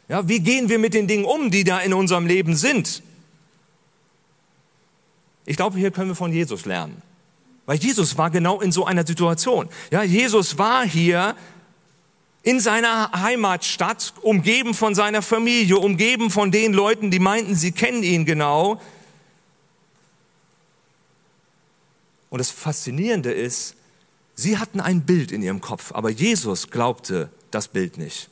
Ja, 0.08 0.28
wie 0.28 0.40
gehen 0.40 0.68
wir 0.68 0.78
mit 0.78 0.94
den 0.94 1.06
Dingen 1.06 1.24
um, 1.24 1.50
die 1.50 1.64
da 1.64 1.80
in 1.80 1.94
unserem 1.94 2.26
Leben 2.26 2.56
sind? 2.56 3.02
Ich 5.44 5.56
glaube, 5.56 5.78
hier 5.78 5.90
können 5.90 6.10
wir 6.10 6.14
von 6.14 6.32
Jesus 6.32 6.64
lernen. 6.64 7.02
Weil 7.66 7.78
Jesus 7.78 8.18
war 8.18 8.30
genau 8.30 8.60
in 8.60 8.72
so 8.72 8.86
einer 8.86 9.06
Situation. 9.06 9.68
Ja, 9.90 10.02
Jesus 10.02 10.58
war 10.58 10.86
hier 10.86 11.36
in 12.42 12.58
seiner 12.58 13.10
Heimatstadt, 13.12 14.14
umgeben 14.22 14.74
von 14.74 14.94
seiner 14.94 15.22
Familie, 15.22 15.78
umgeben 15.78 16.30
von 16.30 16.50
den 16.50 16.72
Leuten, 16.72 17.10
die 17.10 17.20
meinten, 17.20 17.54
sie 17.54 17.72
kennen 17.72 18.02
ihn 18.02 18.24
genau. 18.24 18.80
Und 22.30 22.38
das 22.38 22.50
Faszinierende 22.50 23.32
ist, 23.32 23.76
sie 24.34 24.58
hatten 24.58 24.80
ein 24.80 25.02
Bild 25.02 25.30
in 25.30 25.42
ihrem 25.42 25.60
Kopf, 25.60 25.92
aber 25.92 26.10
Jesus 26.10 26.70
glaubte 26.70 27.30
das 27.50 27.68
Bild 27.68 27.96
nicht. 27.98 28.28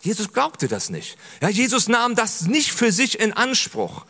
Jesus 0.00 0.32
glaubte 0.32 0.68
das 0.68 0.90
nicht. 0.90 1.16
Ja, 1.40 1.48
Jesus 1.48 1.88
nahm 1.88 2.14
das 2.14 2.42
nicht 2.42 2.72
für 2.72 2.92
sich 2.92 3.18
in 3.18 3.32
Anspruch. 3.32 4.04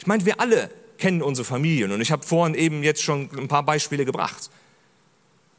Ich 0.00 0.06
meine, 0.06 0.24
wir 0.24 0.40
alle 0.40 0.70
kennen 0.96 1.20
unsere 1.20 1.44
Familien 1.44 1.92
und 1.92 2.00
ich 2.00 2.10
habe 2.10 2.26
vorhin 2.26 2.54
eben 2.54 2.82
jetzt 2.82 3.02
schon 3.02 3.28
ein 3.36 3.48
paar 3.48 3.62
Beispiele 3.62 4.06
gebracht. 4.06 4.50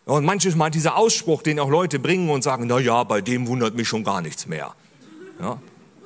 Und 0.06 0.26
manches 0.26 0.56
Mal 0.56 0.72
dieser 0.72 0.98
Ausspruch, 0.98 1.44
den 1.44 1.60
auch 1.60 1.70
Leute 1.70 2.00
bringen 2.00 2.30
und 2.32 2.42
sagen, 2.42 2.66
na 2.66 2.80
ja, 2.80 3.04
bei 3.04 3.22
dem 3.22 3.48
wundert 3.48 3.76
mich 3.76 3.88
schon 3.88 4.04
gar 4.04 4.22
nichts 4.22 4.48
mehr. 4.48 4.74
Ja, 5.40 5.62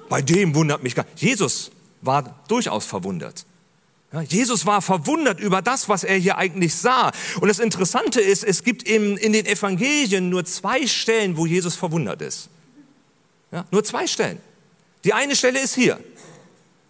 bei 0.09 0.21
dem 0.21 0.53
wundert 0.53 0.83
mich 0.83 0.95
gar. 0.95 1.05
Jesus 1.15 1.71
war 2.01 2.35
durchaus 2.49 2.85
verwundert. 2.85 3.45
Ja, 4.11 4.21
Jesus 4.21 4.65
war 4.65 4.81
verwundert 4.81 5.39
über 5.39 5.61
das, 5.61 5.87
was 5.87 6.03
er 6.03 6.17
hier 6.17 6.37
eigentlich 6.37 6.75
sah. 6.75 7.11
Und 7.39 7.47
das 7.47 7.59
Interessante 7.59 8.19
ist, 8.19 8.43
es 8.43 8.63
gibt 8.63 8.83
in, 8.83 9.15
in 9.15 9.31
den 9.31 9.45
Evangelien 9.45 10.29
nur 10.29 10.43
zwei 10.43 10.87
Stellen, 10.87 11.37
wo 11.37 11.45
Jesus 11.45 11.75
verwundert 11.75 12.21
ist. 12.21 12.49
Ja, 13.51 13.65
nur 13.71 13.83
zwei 13.85 14.07
Stellen. 14.07 14.39
Die 15.05 15.13
eine 15.13 15.35
Stelle 15.35 15.59
ist 15.59 15.75
hier. 15.75 15.99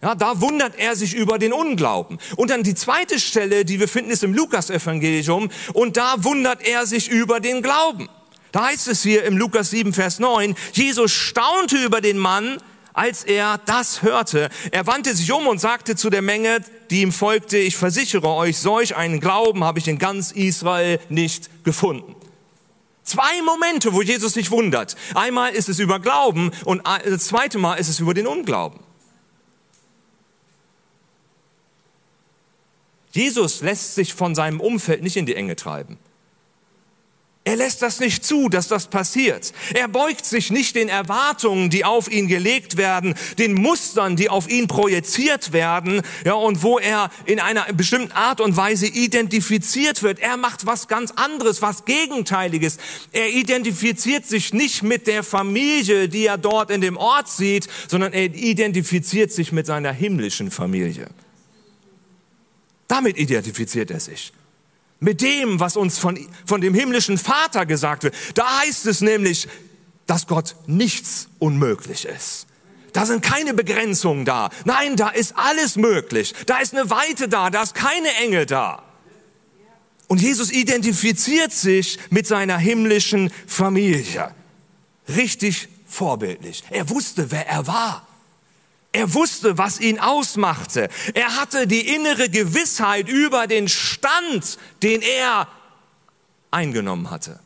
Ja, 0.02 0.14
da 0.14 0.40
wundert 0.40 0.78
er 0.78 0.94
sich 0.94 1.14
über 1.14 1.38
den 1.38 1.52
Unglauben. 1.52 2.18
Und 2.36 2.50
dann 2.50 2.62
die 2.62 2.74
zweite 2.74 3.18
Stelle, 3.18 3.64
die 3.64 3.80
wir 3.80 3.88
finden, 3.88 4.10
ist 4.10 4.22
im 4.24 4.34
Lukas-Evangelium. 4.34 5.50
Und 5.72 5.96
da 5.96 6.22
wundert 6.22 6.66
er 6.66 6.86
sich 6.86 7.08
über 7.08 7.40
den 7.40 7.62
Glauben. 7.62 8.08
Da 8.52 8.66
heißt 8.66 8.88
es 8.88 9.02
hier 9.02 9.24
im 9.24 9.36
Lukas 9.36 9.70
7, 9.70 9.92
Vers 9.92 10.18
9, 10.18 10.54
Jesus 10.72 11.12
staunte 11.12 11.76
über 11.76 12.00
den 12.00 12.18
Mann, 12.18 12.58
als 12.92 13.24
er 13.24 13.58
das 13.66 14.02
hörte. 14.02 14.48
Er 14.70 14.86
wandte 14.86 15.14
sich 15.14 15.30
um 15.30 15.46
und 15.46 15.60
sagte 15.60 15.96
zu 15.96 16.08
der 16.08 16.22
Menge, 16.22 16.60
die 16.90 17.02
ihm 17.02 17.12
folgte, 17.12 17.58
ich 17.58 17.76
versichere 17.76 18.28
euch, 18.28 18.58
solch 18.58 18.96
einen 18.96 19.20
Glauben 19.20 19.64
habe 19.64 19.78
ich 19.78 19.88
in 19.88 19.98
ganz 19.98 20.30
Israel 20.30 20.98
nicht 21.10 21.64
gefunden. 21.64 22.14
Zwei 23.02 23.42
Momente, 23.44 23.92
wo 23.92 24.02
Jesus 24.02 24.32
sich 24.32 24.50
wundert. 24.50 24.96
Einmal 25.14 25.52
ist 25.52 25.68
es 25.68 25.78
über 25.78 26.00
Glauben 26.00 26.50
und 26.64 26.82
das 26.86 27.26
zweite 27.26 27.58
Mal 27.58 27.74
ist 27.74 27.88
es 27.88 28.00
über 28.00 28.14
den 28.14 28.26
Unglauben. 28.26 28.85
Jesus 33.16 33.62
lässt 33.62 33.94
sich 33.94 34.14
von 34.14 34.34
seinem 34.34 34.60
Umfeld 34.60 35.02
nicht 35.02 35.16
in 35.16 35.26
die 35.26 35.34
Enge 35.34 35.56
treiben. 35.56 35.98
Er 37.46 37.54
lässt 37.54 37.80
das 37.80 38.00
nicht 38.00 38.24
zu, 38.24 38.48
dass 38.48 38.66
das 38.66 38.88
passiert. 38.88 39.52
Er 39.72 39.86
beugt 39.86 40.26
sich 40.26 40.50
nicht 40.50 40.74
den 40.74 40.88
Erwartungen, 40.88 41.70
die 41.70 41.84
auf 41.84 42.10
ihn 42.10 42.26
gelegt 42.26 42.76
werden, 42.76 43.14
den 43.38 43.54
Mustern, 43.54 44.16
die 44.16 44.28
auf 44.28 44.50
ihn 44.50 44.66
projiziert 44.66 45.52
werden, 45.52 46.02
ja, 46.24 46.32
und 46.32 46.64
wo 46.64 46.80
er 46.80 47.08
in 47.24 47.38
einer 47.38 47.72
bestimmten 47.72 48.10
Art 48.10 48.40
und 48.40 48.56
Weise 48.56 48.88
identifiziert 48.88 50.02
wird. 50.02 50.18
Er 50.18 50.36
macht 50.36 50.66
was 50.66 50.88
ganz 50.88 51.12
anderes, 51.12 51.62
was 51.62 51.84
Gegenteiliges. 51.84 52.78
Er 53.12 53.28
identifiziert 53.28 54.26
sich 54.26 54.52
nicht 54.52 54.82
mit 54.82 55.06
der 55.06 55.22
Familie, 55.22 56.08
die 56.08 56.26
er 56.26 56.38
dort 56.38 56.72
in 56.72 56.80
dem 56.80 56.96
Ort 56.96 57.28
sieht, 57.28 57.68
sondern 57.86 58.12
er 58.12 58.24
identifiziert 58.24 59.30
sich 59.30 59.52
mit 59.52 59.66
seiner 59.66 59.92
himmlischen 59.92 60.50
Familie. 60.50 61.10
Damit 62.88 63.16
identifiziert 63.18 63.90
er 63.90 64.00
sich 64.00 64.32
mit 65.00 65.20
dem, 65.20 65.60
was 65.60 65.76
uns 65.76 65.98
von, 65.98 66.18
von 66.44 66.60
dem 66.60 66.74
himmlischen 66.74 67.18
Vater 67.18 67.66
gesagt 67.66 68.02
wird. 68.02 68.14
Da 68.34 68.60
heißt 68.60 68.86
es 68.86 69.00
nämlich, 69.00 69.48
dass 70.06 70.26
Gott 70.26 70.56
nichts 70.66 71.28
unmöglich 71.38 72.06
ist. 72.06 72.46
Da 72.92 73.04
sind 73.04 73.22
keine 73.22 73.52
Begrenzungen 73.52 74.24
da. 74.24 74.48
Nein, 74.64 74.96
da 74.96 75.10
ist 75.10 75.36
alles 75.36 75.76
möglich. 75.76 76.34
Da 76.46 76.58
ist 76.58 76.74
eine 76.74 76.88
Weite 76.88 77.28
da, 77.28 77.50
da 77.50 77.62
ist 77.62 77.74
keine 77.74 78.08
Enge 78.22 78.46
da. 78.46 78.82
Und 80.08 80.22
Jesus 80.22 80.50
identifiziert 80.50 81.52
sich 81.52 81.98
mit 82.10 82.26
seiner 82.26 82.56
himmlischen 82.56 83.30
Familie. 83.46 84.34
Richtig 85.08 85.68
vorbildlich. 85.86 86.62
Er 86.70 86.88
wusste, 86.88 87.30
wer 87.30 87.46
er 87.48 87.66
war. 87.66 88.05
Er 88.96 89.12
wusste, 89.12 89.58
was 89.58 89.78
ihn 89.78 90.00
ausmachte. 90.00 90.88
Er 91.12 91.36
hatte 91.36 91.66
die 91.66 91.94
innere 91.94 92.30
Gewissheit 92.30 93.10
über 93.10 93.46
den 93.46 93.68
Stand, 93.68 94.56
den 94.82 95.02
er 95.02 95.48
eingenommen 96.50 97.10
hatte. 97.10 97.38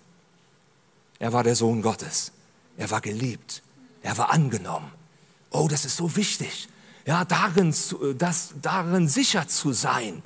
Er 1.19 1.33
war 1.33 1.43
der 1.43 1.57
Sohn 1.57 1.83
Gottes. 1.83 2.31
Er 2.77 2.93
war 2.93 3.01
geliebt. 3.01 3.63
Er 4.01 4.17
war 4.17 4.31
angenommen. 4.31 4.93
Oh, 5.51 5.67
das 5.69 5.85
ist 5.85 5.97
so 5.97 6.15
wichtig. 6.15 6.69
Ja, 7.05 7.25
darin, 7.25 7.75
das, 8.17 8.51
darin 8.63 9.09
sicher 9.09 9.49
zu 9.49 9.73
sein. 9.73 10.23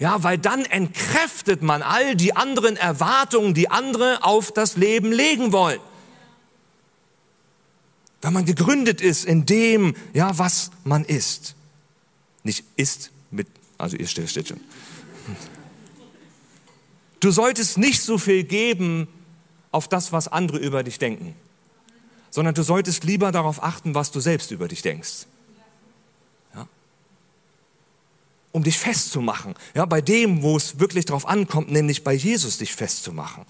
Ja, 0.00 0.24
weil 0.24 0.38
dann 0.38 0.64
entkräftet 0.64 1.62
man 1.62 1.82
all 1.82 2.16
die 2.16 2.34
anderen 2.34 2.76
Erwartungen, 2.76 3.54
die 3.54 3.70
andere 3.70 4.24
auf 4.24 4.50
das 4.50 4.76
Leben 4.76 5.12
legen 5.12 5.52
wollen 5.52 5.78
wenn 8.24 8.32
man 8.32 8.46
gegründet 8.46 9.02
ist 9.02 9.26
in 9.26 9.44
dem, 9.44 9.94
ja, 10.14 10.38
was 10.38 10.70
man 10.82 11.04
ist. 11.04 11.54
Nicht 12.42 12.64
ist 12.74 13.10
mit, 13.30 13.46
also 13.76 13.98
ihr 13.98 14.06
steht, 14.06 14.48
schon. 14.48 14.60
Du 17.20 17.30
solltest 17.30 17.76
nicht 17.76 18.00
so 18.00 18.16
viel 18.16 18.44
geben 18.44 19.08
auf 19.72 19.88
das, 19.88 20.10
was 20.10 20.28
andere 20.28 20.56
über 20.56 20.82
dich 20.82 20.98
denken, 20.98 21.34
sondern 22.30 22.54
du 22.54 22.62
solltest 22.62 23.04
lieber 23.04 23.30
darauf 23.30 23.62
achten, 23.62 23.94
was 23.94 24.10
du 24.10 24.20
selbst 24.20 24.50
über 24.52 24.68
dich 24.68 24.80
denkst. 24.80 25.26
Ja? 26.54 26.66
Um 28.52 28.62
dich 28.62 28.78
festzumachen, 28.78 29.54
ja, 29.74 29.84
bei 29.84 30.00
dem, 30.00 30.40
wo 30.40 30.56
es 30.56 30.78
wirklich 30.78 31.04
darauf 31.04 31.26
ankommt, 31.26 31.70
nämlich 31.70 32.04
bei 32.04 32.14
Jesus 32.14 32.56
dich 32.56 32.74
festzumachen. 32.74 33.44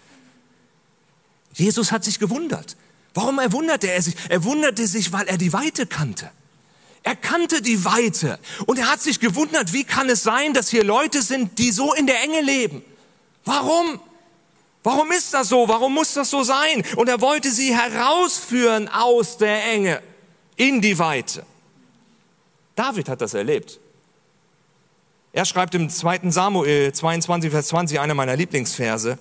Jesus 1.52 1.92
hat 1.92 2.02
sich 2.02 2.18
gewundert. 2.18 2.76
Warum 3.14 3.38
erwunderte 3.38 3.90
er 3.90 4.02
sich? 4.02 4.16
Er 4.28 4.44
wunderte 4.44 4.86
sich, 4.86 5.12
weil 5.12 5.26
er 5.26 5.38
die 5.38 5.52
Weite 5.52 5.86
kannte. 5.86 6.30
Er 7.04 7.14
kannte 7.14 7.62
die 7.62 7.84
Weite 7.84 8.38
und 8.66 8.78
er 8.78 8.90
hat 8.90 9.00
sich 9.00 9.20
gewundert, 9.20 9.72
wie 9.72 9.84
kann 9.84 10.08
es 10.08 10.22
sein, 10.22 10.54
dass 10.54 10.70
hier 10.70 10.84
Leute 10.84 11.22
sind, 11.22 11.58
die 11.58 11.70
so 11.70 11.92
in 11.94 12.06
der 12.06 12.22
Enge 12.22 12.40
leben? 12.40 12.82
Warum? 13.44 14.00
Warum 14.82 15.12
ist 15.12 15.32
das 15.32 15.48
so? 15.48 15.68
Warum 15.68 15.94
muss 15.94 16.14
das 16.14 16.30
so 16.30 16.42
sein? 16.42 16.82
Und 16.96 17.08
er 17.08 17.20
wollte 17.20 17.50
sie 17.50 17.74
herausführen 17.74 18.88
aus 18.88 19.36
der 19.36 19.64
Enge 19.64 20.02
in 20.56 20.80
die 20.80 20.98
Weite. 20.98 21.44
David 22.74 23.08
hat 23.08 23.20
das 23.20 23.34
erlebt. 23.34 23.78
Er 25.32 25.44
schreibt 25.44 25.74
im 25.74 25.90
2. 25.90 26.30
Samuel 26.30 26.92
22, 26.92 27.50
Vers 27.50 27.68
20, 27.68 28.00
einer 28.00 28.14
meiner 28.14 28.36
Lieblingsverse, 28.36 29.18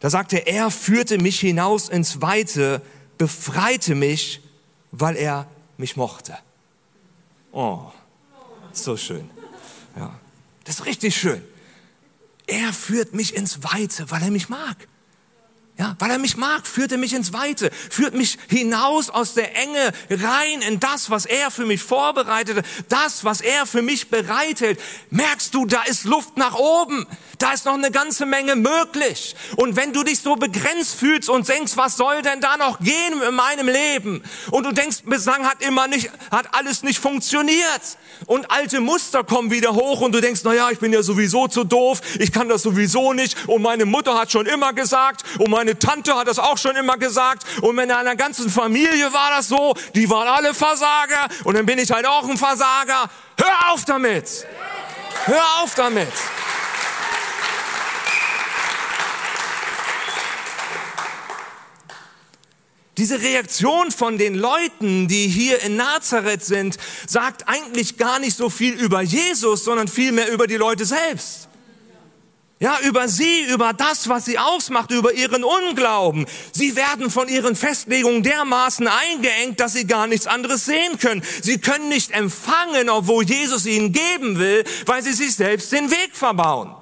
da 0.00 0.10
sagt 0.10 0.32
er, 0.32 0.46
er 0.46 0.70
führte 0.70 1.18
mich 1.18 1.40
hinaus 1.40 1.88
ins 1.88 2.20
Weite 2.20 2.82
befreite 3.18 3.94
mich, 3.94 4.40
weil 4.92 5.16
er 5.16 5.46
mich 5.76 5.96
mochte. 5.96 6.36
Oh, 7.52 7.90
so 8.72 8.96
schön. 8.96 9.30
Ja, 9.96 10.18
das 10.64 10.80
ist 10.80 10.86
richtig 10.86 11.16
schön. 11.16 11.42
Er 12.46 12.72
führt 12.72 13.14
mich 13.14 13.34
ins 13.34 13.62
Weite, 13.62 14.10
weil 14.10 14.22
er 14.22 14.30
mich 14.30 14.48
mag. 14.48 14.88
Ja, 15.76 15.96
weil 15.98 16.12
er 16.12 16.18
mich 16.18 16.36
mag, 16.36 16.68
führt 16.68 16.92
er 16.92 16.98
mich 16.98 17.14
ins 17.14 17.32
Weite, 17.32 17.68
führt 17.90 18.14
mich 18.14 18.38
hinaus 18.48 19.10
aus 19.10 19.34
der 19.34 19.56
Enge 19.56 19.92
rein 20.08 20.62
in 20.62 20.78
das, 20.78 21.10
was 21.10 21.26
er 21.26 21.50
für 21.50 21.66
mich 21.66 21.82
vorbereitete, 21.82 22.62
das, 22.88 23.24
was 23.24 23.40
er 23.40 23.66
für 23.66 23.82
mich 23.82 24.08
bereitet. 24.08 24.78
Merkst 25.10 25.52
du, 25.52 25.66
da 25.66 25.82
ist 25.82 26.04
Luft 26.04 26.36
nach 26.36 26.54
oben, 26.54 27.08
da 27.38 27.52
ist 27.52 27.64
noch 27.64 27.74
eine 27.74 27.90
ganze 27.90 28.24
Menge 28.24 28.54
möglich. 28.54 29.34
Und 29.56 29.74
wenn 29.74 29.92
du 29.92 30.04
dich 30.04 30.20
so 30.20 30.36
begrenzt 30.36 30.94
fühlst 30.94 31.28
und 31.28 31.48
denkst, 31.48 31.72
was 31.76 31.96
soll 31.96 32.22
denn 32.22 32.40
da 32.40 32.56
noch 32.56 32.78
gehen 32.78 33.20
in 33.28 33.34
meinem 33.34 33.66
Leben? 33.66 34.22
Und 34.52 34.66
du 34.66 34.72
denkst, 34.72 34.98
bislang 35.06 35.44
hat 35.44 35.60
immer 35.60 35.88
nicht, 35.88 36.08
hat 36.30 36.54
alles 36.54 36.84
nicht 36.84 37.00
funktioniert. 37.00 37.98
Und 38.26 38.48
alte 38.48 38.80
Muster 38.80 39.24
kommen 39.24 39.50
wieder 39.50 39.74
hoch 39.74 40.00
und 40.02 40.12
du 40.12 40.20
denkst, 40.20 40.42
na 40.44 40.54
ja, 40.54 40.70
ich 40.70 40.78
bin 40.78 40.92
ja 40.92 41.02
sowieso 41.02 41.48
zu 41.48 41.64
doof, 41.64 42.00
ich 42.20 42.30
kann 42.30 42.48
das 42.48 42.62
sowieso 42.62 43.12
nicht 43.12 43.48
und 43.48 43.60
meine 43.60 43.86
Mutter 43.86 44.16
hat 44.16 44.30
schon 44.30 44.46
immer 44.46 44.72
gesagt 44.72 45.24
und 45.38 45.50
meine 45.50 45.63
meine 45.64 45.78
Tante 45.78 46.14
hat 46.14 46.28
das 46.28 46.38
auch 46.38 46.58
schon 46.58 46.76
immer 46.76 46.98
gesagt. 46.98 47.46
Und 47.62 47.78
in 47.78 47.90
einer 47.90 48.16
ganzen 48.16 48.50
Familie 48.50 49.10
war 49.14 49.30
das 49.30 49.48
so. 49.48 49.74
Die 49.94 50.10
waren 50.10 50.28
alle 50.28 50.52
Versager. 50.52 51.26
Und 51.44 51.56
dann 51.56 51.64
bin 51.64 51.78
ich 51.78 51.90
halt 51.90 52.04
auch 52.04 52.28
ein 52.28 52.36
Versager. 52.36 53.08
Hör 53.38 53.72
auf 53.72 53.86
damit. 53.86 54.46
Hör 55.24 55.42
auf 55.62 55.74
damit. 55.74 56.12
Diese 62.98 63.22
Reaktion 63.22 63.90
von 63.90 64.18
den 64.18 64.34
Leuten, 64.34 65.08
die 65.08 65.28
hier 65.28 65.62
in 65.62 65.76
Nazareth 65.76 66.44
sind, 66.44 66.76
sagt 67.06 67.48
eigentlich 67.48 67.96
gar 67.96 68.18
nicht 68.18 68.36
so 68.36 68.50
viel 68.50 68.74
über 68.74 69.00
Jesus, 69.00 69.64
sondern 69.64 69.88
vielmehr 69.88 70.30
über 70.30 70.46
die 70.46 70.56
Leute 70.56 70.84
selbst. 70.84 71.48
Ja, 72.60 72.78
über 72.86 73.08
sie, 73.08 73.42
über 73.52 73.72
das, 73.72 74.08
was 74.08 74.24
sie 74.26 74.38
ausmacht, 74.38 74.90
über 74.92 75.12
ihren 75.12 75.42
Unglauben. 75.42 76.24
Sie 76.52 76.76
werden 76.76 77.10
von 77.10 77.28
ihren 77.28 77.56
Festlegungen 77.56 78.22
dermaßen 78.22 78.86
eingeengt, 78.86 79.58
dass 79.58 79.72
sie 79.72 79.86
gar 79.86 80.06
nichts 80.06 80.26
anderes 80.26 80.64
sehen 80.64 80.98
können. 80.98 81.22
Sie 81.42 81.58
können 81.58 81.88
nicht 81.88 82.12
empfangen, 82.12 82.88
obwohl 82.88 83.24
Jesus 83.24 83.66
ihnen 83.66 83.92
geben 83.92 84.38
will, 84.38 84.64
weil 84.86 85.02
sie 85.02 85.12
sich 85.12 85.34
selbst 85.34 85.72
den 85.72 85.90
Weg 85.90 86.14
verbauen. 86.14 86.74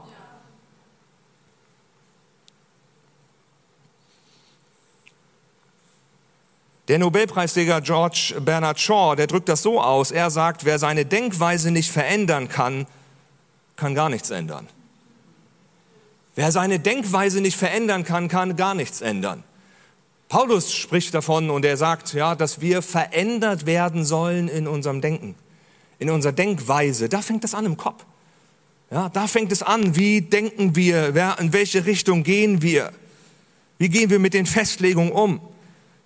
Der 6.89 6.99
Nobelpreisträger 6.99 7.81
George 7.81 8.35
Bernard 8.41 8.79
Shaw, 8.79 9.15
der 9.17 9.27
drückt 9.27 9.49
das 9.49 9.63
so 9.63 9.81
aus. 9.81 10.11
Er 10.11 10.31
sagt, 10.31 10.67
wer 10.67 10.79
seine 10.79 11.07
Denkweise 11.07 11.71
nicht 11.71 11.91
verändern 11.91 12.49
kann, 12.49 12.87
kann 13.77 13.95
gar 13.95 14.11
nichts 14.11 14.31
ändern. 14.31 14.69
Wer 16.35 16.51
seine 16.51 16.79
Denkweise 16.79 17.41
nicht 17.41 17.57
verändern 17.57 18.05
kann, 18.05 18.29
kann 18.29 18.57
gar 18.57 18.75
nichts 18.75 19.01
ändern. 19.01 19.45
Paulus 20.29 20.73
spricht 20.73 21.13
davon 21.13 21.51
und 21.51 21.65
er 21.65 21.77
sagt, 21.77 22.15
ja, 22.15 22.35
dass 22.35 22.63
wir 22.63 22.81
verändert 22.81 23.67
werden 23.67 24.05
sollen 24.05 24.49
in 24.49 24.67
unserem 24.67 25.03
Denken, 25.03 25.35
in 25.99 26.09
unserer 26.09 26.33
Denkweise. 26.33 27.11
Da 27.11 27.21
fängt 27.21 27.45
das 27.45 27.55
an 27.55 27.67
im 27.67 27.77
Kopf. 27.77 28.05
Ja, 28.91 29.11
da 29.11 29.27
fängt 29.27 29.53
es 29.53 29.63
an. 29.63 29.95
Wie 29.95 30.23
denken 30.23 30.75
wir? 30.75 31.15
In 31.39 31.53
welche 31.53 31.85
Richtung 31.85 32.23
gehen 32.23 32.63
wir? 32.63 32.93
Wie 33.79 33.91
gehen 33.91 34.09
wir 34.11 34.19
mit 34.19 34.33
den 34.33 34.47
Festlegungen 34.47 35.13
um? 35.13 35.41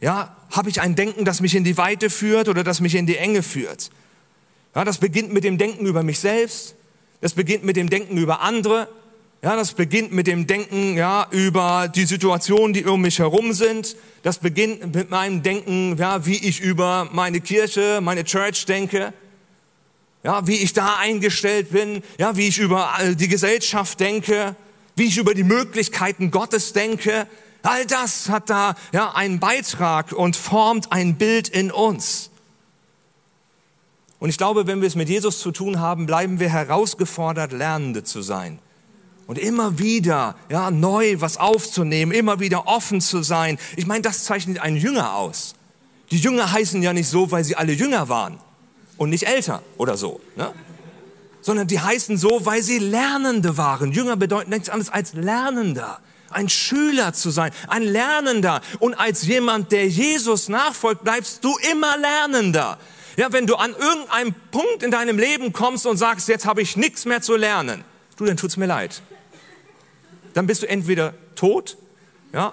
Ja, 0.01 0.37
habe 0.51 0.71
ich 0.71 0.81
ein 0.81 0.97
Denken, 0.97 1.25
das 1.25 1.41
mich 1.41 1.55
in 1.55 1.63
die 1.63 1.77
Weite 1.77 2.11
führt 2.11 2.49
oder 2.49 2.65
das 2.65 2.81
mich 2.81 2.95
in 2.95 3.07
die 3.07 3.17
Enge 3.17 3.43
führt? 3.43 3.91
Ja, 4.75 4.85
das 4.85 4.99
beginnt 4.99 5.33
mit 5.33 5.45
dem 5.45 5.57
Denken 5.57 5.87
über 5.87 6.03
mich 6.03 6.19
selbst. 6.19 6.75
Das 7.21 7.35
beginnt 7.35 7.65
mit 7.65 7.77
dem 7.77 7.91
Denken 7.91 8.17
über 8.17 8.41
andere. 8.41 8.89
Ja, 9.47 9.55
das 9.55 9.75
beginnt 9.75 10.11
mit 10.11 10.27
dem 10.27 10.49
Denken 10.49 10.97
ja, 10.97 11.29
über 11.31 11.87
die 11.87 12.05
Situationen, 12.05 12.73
die 12.73 12.85
um 12.85 13.01
mich 13.01 13.21
herum 13.21 13.53
sind. 13.53 13.95
Das 14.25 14.39
beginnt 14.39 14.93
mit 14.93 15.09
meinem 15.09 15.45
Denken, 15.45 15.97
ja, 15.97 16.27
wie 16.27 16.35
ich 16.35 16.59
über 16.59 17.09
meine 17.13 17.41
Kirche, 17.41 18.01
meine 18.03 18.25
Church 18.25 18.67
denke 18.67 19.13
ja, 20.25 20.45
wie 20.49 20.57
ich 20.57 20.73
da 20.73 20.97
eingestellt 20.97 21.71
bin, 21.71 22.03
ja, 22.19 22.37
wie 22.37 22.49
ich 22.49 22.59
über 22.59 22.91
die 23.15 23.29
Gesellschaft 23.29 24.01
denke, 24.01 24.57
wie 24.97 25.05
ich 25.05 25.19
über 25.19 25.35
die 25.35 25.45
Möglichkeiten 25.45 26.33
Gottes 26.33 26.73
denke. 26.73 27.29
All 27.63 27.87
das 27.87 28.29
hat 28.29 28.51
da 28.51 28.75
ja 28.93 29.13
einen 29.15 29.39
Beitrag 29.39 30.11
und 30.11 30.35
formt 30.35 30.91
ein 30.91 31.15
Bild 31.19 31.49
in 31.49 31.71
uns. 31.71 32.31
Und 34.19 34.31
ich 34.31 34.39
glaube, 34.39 34.67
wenn 34.67 34.81
wir 34.81 34.89
es 34.89 34.97
mit 34.97 35.09
Jesus 35.09 35.39
zu 35.39 35.53
tun 35.53 35.79
haben, 35.79 36.07
bleiben 36.07 36.41
wir 36.41 36.49
herausgefordert, 36.49 37.53
Lernende 37.53 38.03
zu 38.03 38.21
sein. 38.21 38.59
Und 39.27 39.39
immer 39.39 39.79
wieder, 39.79 40.37
ja, 40.49 40.71
neu 40.71 41.17
was 41.19 41.37
aufzunehmen, 41.37 42.13
immer 42.13 42.39
wieder 42.39 42.69
offen 42.69 43.01
zu 43.01 43.23
sein. 43.23 43.59
Ich 43.77 43.87
meine, 43.87 44.03
das 44.03 44.25
zeichnet 44.25 44.61
einen 44.61 44.77
Jünger 44.77 45.17
aus. 45.17 45.55
Die 46.11 46.19
Jünger 46.19 46.53
heißen 46.53 46.83
ja 46.83 46.93
nicht 46.93 47.09
so, 47.09 47.31
weil 47.33 47.43
sie 47.43 47.57
alle 47.57 47.73
Jünger 47.73 48.09
waren 48.09 48.39
und 48.97 49.11
nicht 49.11 49.27
älter 49.27 49.63
oder 49.77 49.97
so, 49.97 50.21
ne? 50.37 50.53
sondern 51.41 51.69
die 51.69 51.81
heißen 51.81 52.17
so, 52.17 52.45
weil 52.45 52.63
sie 52.63 52.79
Lernende 52.79 53.57
waren. 53.57 53.93
Jünger 53.93 54.17
bedeuten 54.17 54.51
nichts 54.51 54.69
anderes 54.69 54.93
als 54.93 55.13
Lernender. 55.15 56.01
Ein 56.31 56.49
Schüler 56.49 57.13
zu 57.13 57.31
sein, 57.31 57.53
ein 57.69 57.83
Lernender. 57.83 58.61
Und 58.81 58.95
als 58.95 59.27
jemand, 59.27 59.71
der 59.71 59.87
Jesus 59.87 60.49
nachfolgt, 60.49 61.05
bleibst 61.05 61.45
du 61.45 61.57
immer 61.71 61.97
Lernender. 61.99 62.79
Ja, 63.17 63.33
wenn 63.33 63.47
du 63.47 63.55
an 63.55 63.75
irgendeinem 63.79 64.35
Punkt 64.51 64.83
in 64.83 64.91
deinem 64.91 65.19
Leben 65.19 65.53
kommst 65.53 65.87
und 65.87 65.97
sagst, 65.97 66.29
jetzt 66.29 66.47
habe 66.47 66.63
ich 66.63 66.77
nichts 66.77 67.05
mehr 67.05 67.23
zu 67.23 67.37
lernen, 67.37 67.85
du, 68.17 68.25
dann 68.25 68.37
tut's 68.37 68.57
mir 68.57 68.67
leid. 68.67 69.01
Dann 70.37 70.47
bist 70.47 70.63
du 70.63 70.69
entweder 70.69 71.15
tot, 71.35 71.79
ja, 72.35 72.53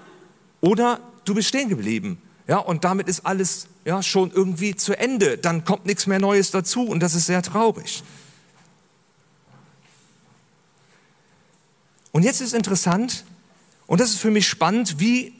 oder 0.61 1.01
du 1.25 1.33
bist 1.33 1.49
stehen 1.49 1.67
geblieben. 1.67 2.17
Ja, 2.47 2.59
und 2.59 2.85
damit 2.85 3.09
ist 3.09 3.25
alles 3.25 3.67
ja, 3.83 4.01
schon 4.01 4.31
irgendwie 4.31 4.73
zu 4.73 4.97
Ende. 4.97 5.37
Dann 5.37 5.65
kommt 5.65 5.85
nichts 5.85 6.07
mehr 6.07 6.19
Neues 6.19 6.49
dazu 6.49 6.83
und 6.83 7.01
das 7.01 7.13
ist 7.13 7.25
sehr 7.25 7.41
traurig. 7.41 8.01
Und 12.13 12.23
jetzt 12.23 12.39
ist 12.39 12.53
interessant, 12.53 13.25
und 13.85 13.99
das 13.99 14.11
ist 14.11 14.19
für 14.19 14.31
mich 14.31 14.47
spannend, 14.47 15.01
wie 15.01 15.33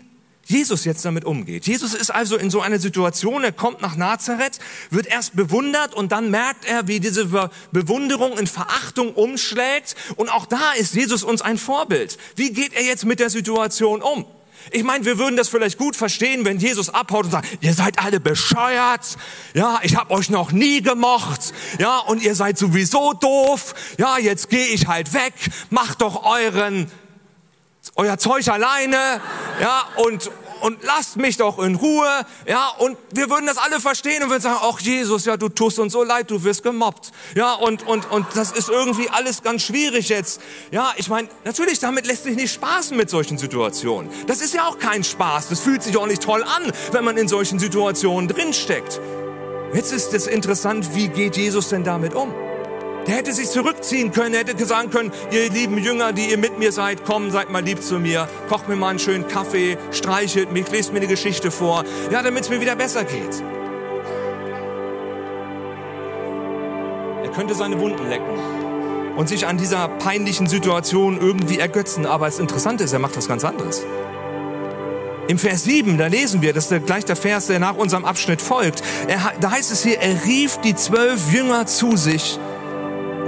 Jesus 0.46 0.84
jetzt 0.84 1.06
damit 1.06 1.24
umgeht. 1.24 1.68
Jesus 1.68 1.94
ist 1.94 2.12
also 2.12 2.36
in 2.38 2.50
so 2.50 2.62
einer 2.62 2.80
Situation, 2.80 3.44
er 3.44 3.54
kommt 3.54 3.82
nach 3.82 3.96
Nazareth, 3.96 4.60
wird 4.90 5.08
erst 5.08 5.36
bewundert 5.36 5.94
und 5.94 6.12
dann 6.12 6.32
merkt 6.32 6.66
er, 6.66 6.88
wie 6.88 7.00
diese 7.00 7.50
Bewunderung 7.72 8.38
in 8.38 8.48
Verachtung 8.48 9.14
umschlägt. 9.14 9.96
Und 10.18 10.30
auch 10.30 10.46
da 10.46 10.74
ist 10.74 10.96
Jesus 10.96 11.24
uns 11.24 11.42
ein 11.42 11.58
Vorbild. 11.58 12.18
Wie 12.36 12.52
geht 12.52 12.74
er 12.74 12.84
jetzt 12.84 13.06
mit 13.06 13.20
der 13.20 13.30
Situation 13.30 14.02
um? 14.02 14.26
Ich 14.72 14.84
meine, 14.84 15.06
wir 15.06 15.18
würden 15.18 15.36
das 15.36 15.50
vielleicht 15.50 15.78
gut 15.78 15.96
verstehen, 15.96 16.46
wenn 16.46 16.58
Jesus 16.58 16.90
abhaut 16.90 17.26
und 17.26 17.32
sagt, 17.32 17.48
ihr 17.62 17.74
seid 17.74 18.00
alle 18.00 18.20
bescheuert, 18.20 19.18
ja, 19.54 19.80
ich 19.84 19.96
habe 19.96 20.14
euch 20.14 20.30
noch 20.30 20.52
nie 20.52 20.82
gemocht, 20.82 21.54
ja, 21.80 22.00
und 22.00 22.22
ihr 22.24 22.36
seid 22.36 22.58
sowieso 22.58 23.14
doof, 23.14 23.76
ja, 23.98 24.18
jetzt 24.18 24.50
gehe 24.50 24.68
ich 24.68 24.88
halt 24.88 25.14
weg, 25.14 25.34
macht 25.70 26.02
doch 26.02 26.24
euren 26.24 26.90
euer 27.96 28.18
Zeug 28.18 28.48
alleine, 28.48 29.22
ja, 29.62 29.84
und 29.98 30.32
und 30.64 30.82
lasst 30.84 31.18
mich 31.18 31.36
doch 31.36 31.60
in 31.60 31.76
Ruhe, 31.76 32.08
ja, 32.48 32.70
und 32.78 32.98
wir 33.12 33.30
würden 33.30 33.48
das 33.48 33.58
alle 33.58 33.82
verstehen 33.82 34.24
und 34.24 34.30
würden 34.30 34.42
sagen, 34.42 34.60
ach 34.62 34.80
Jesus, 34.80 35.26
ja, 35.26 35.36
du 35.36 35.50
tust 35.50 35.78
uns 35.78 35.92
so 35.92 36.04
leid, 36.04 36.32
du 36.32 36.42
wirst 36.46 36.64
gemobbt, 36.64 37.12
ja, 37.36 37.54
und, 37.54 37.86
und, 37.86 38.10
und 38.10 38.26
das 38.36 38.54
ist 38.54 38.70
irgendwie 38.70 39.10
alles 39.10 39.44
ganz 39.44 39.64
schwierig 39.64 40.08
jetzt, 40.08 40.40
ja, 40.72 40.94
ich 40.96 41.10
meine, 41.10 41.28
natürlich, 41.44 41.80
damit 41.80 42.08
lässt 42.08 42.24
sich 42.24 42.38
nicht 42.38 42.54
spaßen 42.54 42.96
mit 42.96 43.10
solchen 43.10 43.38
Situationen. 43.38 44.10
Das 44.26 44.40
ist 44.40 44.54
ja 44.54 44.66
auch 44.66 44.80
kein 44.80 45.04
Spaß, 45.04 45.50
das 45.50 45.60
fühlt 45.60 45.84
sich 45.84 45.98
auch 45.98 46.08
nicht 46.08 46.24
toll 46.24 46.44
an, 46.44 46.72
wenn 46.94 47.04
man 47.04 47.18
in 47.18 47.28
solchen 47.28 47.60
Situationen 47.60 48.30
drinsteckt. 48.30 49.02
Jetzt 49.74 49.92
ist 49.92 50.14
es 50.14 50.28
interessant, 50.28 50.96
wie 50.96 51.10
geht 51.10 51.36
Jesus 51.36 51.68
denn 51.70 51.84
damit 51.84 52.14
um? 52.14 52.34
Der 53.08 53.16
hätte 53.16 53.34
sich 53.34 53.50
zurückziehen 53.50 54.12
können, 54.12 54.34
er 54.34 54.42
hätte 54.42 54.66
sagen 54.66 54.90
können, 54.90 55.12
ihr 55.32 55.50
lieben 55.50 55.78
Jünger, 55.78 56.14
die 56.14 56.32
ihr 56.32 56.38
mit 56.38 56.58
mir 56.58 56.72
seid, 56.72 57.04
komm, 57.06 57.32
seid 57.32 57.50
mal 57.50 57.62
lieb 57.62 57.84
zu 57.84 58.00
mir, 58.00 58.30
kocht 58.48 58.70
mir 58.70 58.78
mal 58.78 58.90
einen 58.90 59.00
schönen 59.00 59.28
Kaffee, 59.28 59.78
streichelt 59.92 60.54
mich, 60.54 60.72
lest 60.72 60.94
mir 60.94 61.00
eine 61.00 61.08
Geschichte 61.08 61.52
vor, 61.52 61.84
ja, 62.12 62.22
damit 62.24 62.44
es 62.44 62.50
mir 62.50 62.62
wieder 62.62 62.78
besser 62.78 63.04
geht. 63.04 63.44
Er 67.24 67.30
könnte 67.30 67.56
seine 67.56 67.80
Wunden 67.80 68.08
lecken 68.08 68.40
und 69.18 69.28
sich 69.28 69.48
an 69.48 69.58
dieser 69.58 69.90
peinlichen 69.90 70.48
Situation 70.48 71.20
irgendwie 71.20 71.60
ergötzen, 71.60 72.06
aber 72.06 72.28
das 72.28 72.40
Interessante 72.40 72.86
ist, 72.86 72.94
er 72.94 73.00
macht 73.00 73.18
was 73.18 73.28
ganz 73.28 73.44
anderes. 73.44 73.84
Im 75.28 75.38
Vers 75.38 75.64
7, 75.66 75.98
da 75.98 76.08
lesen 76.08 76.42
wir, 76.42 76.54
das 76.54 76.72
ist 76.72 76.86
gleich 76.86 77.06
der 77.06 77.16
Vers, 77.16 77.48
der 77.48 77.60
nach 77.60 77.76
unserem 77.76 78.04
Abschnitt 78.06 78.42
folgt. 78.42 78.82
Er, 79.08 79.20
da 79.40 79.52
heißt 79.52 79.72
es 79.72 79.84
hier, 79.84 80.00
er 80.00 80.26
rief 80.26 80.58
die 80.58 80.76
zwölf 80.76 81.32
Jünger 81.32 81.66
zu 81.66 81.96
sich 81.96 82.40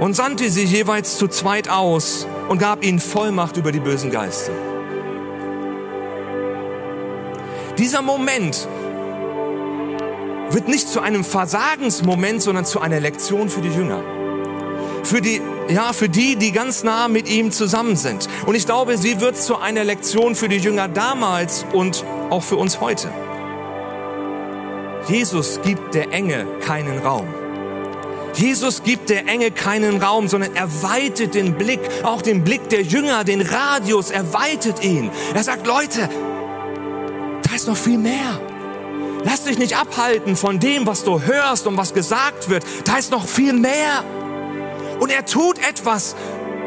und 0.00 0.14
sandte 0.14 0.50
sie 0.50 0.64
jeweils 0.64 1.18
zu 1.18 1.28
zweit 1.28 1.68
aus 1.68 2.26
und 2.48 2.58
gab 2.58 2.84
ihnen 2.84 3.00
Vollmacht 3.00 3.56
über 3.56 3.72
die 3.72 3.80
bösen 3.80 4.10
Geister. 4.10 4.52
Dieser 7.78 8.02
Moment 8.02 8.68
wird 10.50 10.68
nicht 10.68 10.88
zu 10.88 11.00
einem 11.00 11.24
Versagensmoment, 11.24 12.42
sondern 12.42 12.64
zu 12.64 12.80
einer 12.80 13.00
Lektion 13.00 13.48
für 13.50 13.60
die 13.60 13.68
Jünger. 13.68 14.02
Für 15.02 15.20
die, 15.20 15.40
ja, 15.68 15.92
für 15.92 16.08
die, 16.08 16.36
die 16.36 16.52
ganz 16.52 16.82
nah 16.82 17.08
mit 17.08 17.28
ihm 17.28 17.52
zusammen 17.52 17.96
sind. 17.96 18.28
Und 18.46 18.54
ich 18.54 18.66
glaube, 18.66 18.96
sie 18.96 19.20
wird 19.20 19.36
zu 19.36 19.56
einer 19.56 19.84
Lektion 19.84 20.34
für 20.34 20.48
die 20.48 20.56
Jünger 20.56 20.88
damals 20.88 21.66
und 21.72 22.04
auch 22.30 22.42
für 22.42 22.56
uns 22.56 22.80
heute. 22.80 23.10
Jesus 25.08 25.60
gibt 25.62 25.94
der 25.94 26.12
Enge 26.12 26.46
keinen 26.60 26.98
Raum. 26.98 27.45
Jesus 28.36 28.82
gibt 28.82 29.08
der 29.08 29.26
Enge 29.26 29.50
keinen 29.50 30.02
Raum, 30.02 30.28
sondern 30.28 30.54
er 30.54 30.82
weitet 30.82 31.34
den 31.34 31.54
Blick, 31.54 31.80
auch 32.02 32.20
den 32.20 32.44
Blick 32.44 32.68
der 32.68 32.82
Jünger, 32.82 33.24
den 33.24 33.40
Radius, 33.40 34.10
er 34.10 34.32
weitet 34.34 34.84
ihn. 34.84 35.10
Er 35.34 35.42
sagt, 35.42 35.66
Leute, 35.66 36.08
da 37.42 37.54
ist 37.54 37.66
noch 37.66 37.76
viel 37.76 37.96
mehr. 37.96 38.40
Lass 39.24 39.44
dich 39.44 39.58
nicht 39.58 39.76
abhalten 39.76 40.36
von 40.36 40.60
dem, 40.60 40.86
was 40.86 41.02
du 41.02 41.20
hörst 41.22 41.66
und 41.66 41.76
was 41.76 41.94
gesagt 41.94 42.50
wird. 42.50 42.64
Da 42.84 42.98
ist 42.98 43.10
noch 43.10 43.26
viel 43.26 43.54
mehr. 43.54 44.04
Und 45.00 45.10
er 45.10 45.24
tut 45.24 45.58
etwas. 45.58 46.14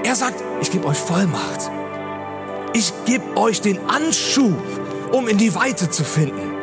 Er 0.03 0.15
sagt, 0.15 0.43
ich 0.61 0.71
gebe 0.71 0.85
euch 0.87 0.97
Vollmacht. 0.97 1.69
Ich 2.73 2.93
gebe 3.05 3.37
euch 3.37 3.61
den 3.61 3.79
Anschub, 3.87 4.61
um 5.11 5.27
in 5.27 5.37
die 5.37 5.53
Weite 5.55 5.89
zu 5.89 6.03
finden. 6.03 6.53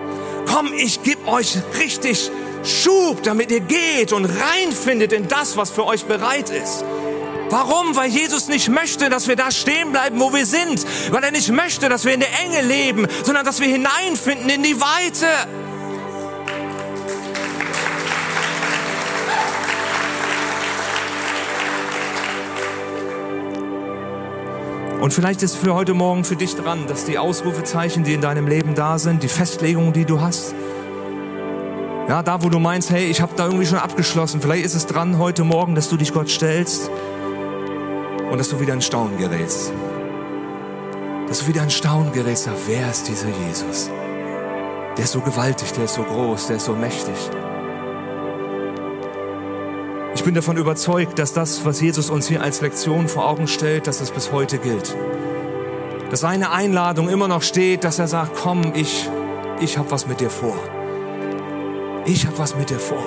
Komm, 0.46 0.72
ich 0.72 1.02
gebe 1.02 1.26
euch 1.28 1.58
richtig 1.78 2.30
Schub, 2.68 3.22
damit 3.22 3.50
ihr 3.50 3.60
geht 3.60 4.12
und 4.12 4.24
reinfindet 4.24 5.12
in 5.12 5.28
das, 5.28 5.56
was 5.56 5.70
für 5.70 5.86
euch 5.86 6.04
bereit 6.04 6.50
ist. 6.50 6.84
Warum? 7.50 7.94
Weil 7.94 8.10
Jesus 8.10 8.48
nicht 8.48 8.68
möchte, 8.68 9.08
dass 9.08 9.28
wir 9.28 9.36
da 9.36 9.50
stehen 9.50 9.92
bleiben, 9.92 10.18
wo 10.18 10.32
wir 10.32 10.46
sind. 10.46 10.84
Weil 11.10 11.22
er 11.22 11.30
nicht 11.30 11.50
möchte, 11.50 11.88
dass 11.88 12.04
wir 12.04 12.12
in 12.12 12.20
der 12.20 12.28
Enge 12.44 12.66
leben, 12.66 13.06
sondern 13.24 13.44
dass 13.44 13.60
wir 13.60 13.68
hineinfinden 13.68 14.48
in 14.48 14.62
die 14.62 14.80
Weite. 14.80 15.26
Und 25.00 25.14
vielleicht 25.14 25.42
ist 25.44 25.56
für 25.56 25.74
heute 25.74 25.94
Morgen 25.94 26.24
für 26.24 26.34
dich 26.34 26.56
dran, 26.56 26.88
dass 26.88 27.04
die 27.04 27.16
Ausrufezeichen, 27.16 28.02
die 28.02 28.14
in 28.14 28.20
deinem 28.20 28.48
Leben 28.48 28.74
da 28.74 28.98
sind, 28.98 29.22
die 29.22 29.28
Festlegungen, 29.28 29.92
die 29.92 30.04
du 30.04 30.20
hast, 30.20 30.52
ja, 32.08 32.22
da 32.22 32.42
wo 32.42 32.48
du 32.48 32.60
meinst, 32.60 32.90
hey, 32.90 33.06
ich 33.06 33.20
habe 33.20 33.32
da 33.36 33.46
irgendwie 33.46 33.66
schon 33.66 33.78
abgeschlossen, 33.78 34.40
vielleicht 34.40 34.64
ist 34.64 34.74
es 34.74 34.86
dran 34.86 35.18
heute 35.18 35.42
Morgen, 35.42 35.74
dass 35.74 35.88
du 35.88 35.96
dich 35.96 36.12
Gott 36.12 36.30
stellst 36.30 36.88
und 38.30 38.38
dass 38.38 38.48
du 38.48 38.60
wieder 38.60 38.74
in 38.74 38.80
Staunen 38.80 39.18
gerätst. 39.18 39.72
Dass 41.28 41.40
du 41.40 41.48
wieder 41.48 41.64
in 41.64 41.70
Staunen 41.70 42.12
gerätst, 42.12 42.44
sag, 42.44 42.54
wer 42.66 42.88
ist 42.88 43.08
dieser 43.08 43.28
Jesus? 43.46 43.90
Der 44.96 45.04
ist 45.04 45.12
so 45.12 45.20
gewaltig, 45.20 45.72
der 45.72 45.84
ist 45.84 45.94
so 45.94 46.04
groß, 46.04 46.46
der 46.46 46.56
ist 46.56 46.66
so 46.66 46.74
mächtig. 46.74 47.16
Ich 50.14 50.24
bin 50.24 50.34
davon 50.34 50.56
überzeugt, 50.56 51.18
dass 51.18 51.32
das, 51.32 51.64
was 51.64 51.80
Jesus 51.80 52.08
uns 52.08 52.28
hier 52.28 52.40
als 52.40 52.60
Lektion 52.60 53.08
vor 53.08 53.28
Augen 53.28 53.48
stellt, 53.48 53.88
dass 53.88 54.00
es 54.00 54.12
bis 54.12 54.30
heute 54.30 54.58
gilt. 54.58 54.96
Dass 56.10 56.20
seine 56.20 56.52
Einladung 56.52 57.08
immer 57.08 57.26
noch 57.26 57.42
steht, 57.42 57.82
dass 57.82 57.98
er 57.98 58.06
sagt, 58.06 58.36
komm, 58.36 58.72
ich, 58.74 59.08
ich 59.60 59.76
habe 59.76 59.90
was 59.90 60.06
mit 60.06 60.20
dir 60.20 60.30
vor 60.30 60.56
ich 62.06 62.26
habe 62.26 62.38
was 62.38 62.56
mit 62.56 62.70
dir 62.70 62.78
vor. 62.78 63.04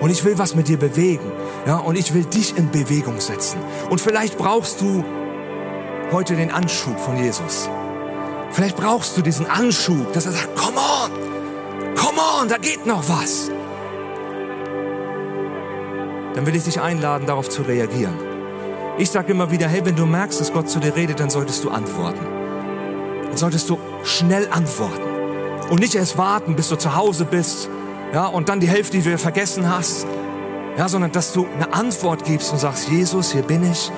Und 0.00 0.10
ich 0.10 0.24
will 0.24 0.36
was 0.38 0.54
mit 0.54 0.68
dir 0.68 0.76
bewegen. 0.76 1.32
Ja, 1.66 1.76
und 1.76 1.96
ich 1.96 2.12
will 2.12 2.24
dich 2.24 2.56
in 2.56 2.70
Bewegung 2.70 3.20
setzen. 3.20 3.58
Und 3.88 4.00
vielleicht 4.00 4.36
brauchst 4.36 4.80
du 4.80 5.04
heute 6.12 6.36
den 6.36 6.50
Anschub 6.50 6.98
von 6.98 7.16
Jesus. 7.16 7.70
Vielleicht 8.50 8.76
brauchst 8.76 9.16
du 9.16 9.22
diesen 9.22 9.46
Anschub, 9.46 10.12
dass 10.12 10.26
er 10.26 10.32
sagt, 10.32 10.54
come 10.56 10.76
on, 10.76 11.10
come 11.96 12.18
on, 12.40 12.48
da 12.48 12.58
geht 12.58 12.86
noch 12.86 13.08
was. 13.08 13.50
Dann 16.34 16.46
will 16.46 16.54
ich 16.54 16.64
dich 16.64 16.80
einladen, 16.80 17.26
darauf 17.26 17.48
zu 17.48 17.62
reagieren. 17.62 18.14
Ich 18.98 19.10
sage 19.10 19.32
immer 19.32 19.50
wieder, 19.50 19.68
hey, 19.68 19.84
wenn 19.84 19.96
du 19.96 20.06
merkst, 20.06 20.40
dass 20.40 20.52
Gott 20.52 20.68
zu 20.68 20.80
dir 20.80 20.94
redet, 20.94 21.20
dann 21.20 21.30
solltest 21.30 21.64
du 21.64 21.70
antworten. 21.70 22.24
Dann 23.28 23.36
solltest 23.36 23.70
du 23.70 23.78
schnell 24.04 24.48
antworten. 24.50 25.02
Und 25.70 25.80
nicht 25.80 25.94
erst 25.94 26.18
warten, 26.18 26.54
bis 26.54 26.68
du 26.68 26.76
zu 26.76 26.94
Hause 26.94 27.24
bist, 27.24 27.68
ja, 28.14 28.26
und 28.26 28.48
dann 28.48 28.60
die 28.60 28.68
Hälfte, 28.68 28.96
die 28.98 29.10
du 29.10 29.18
vergessen 29.18 29.68
hast, 29.68 30.06
ja, 30.78 30.88
sondern 30.88 31.10
dass 31.10 31.32
du 31.32 31.48
eine 31.52 31.74
Antwort 31.74 32.24
gibst 32.24 32.52
und 32.52 32.60
sagst, 32.60 32.88
Jesus, 32.88 33.32
hier 33.32 33.42
bin 33.42 33.68
ich. 33.68 33.90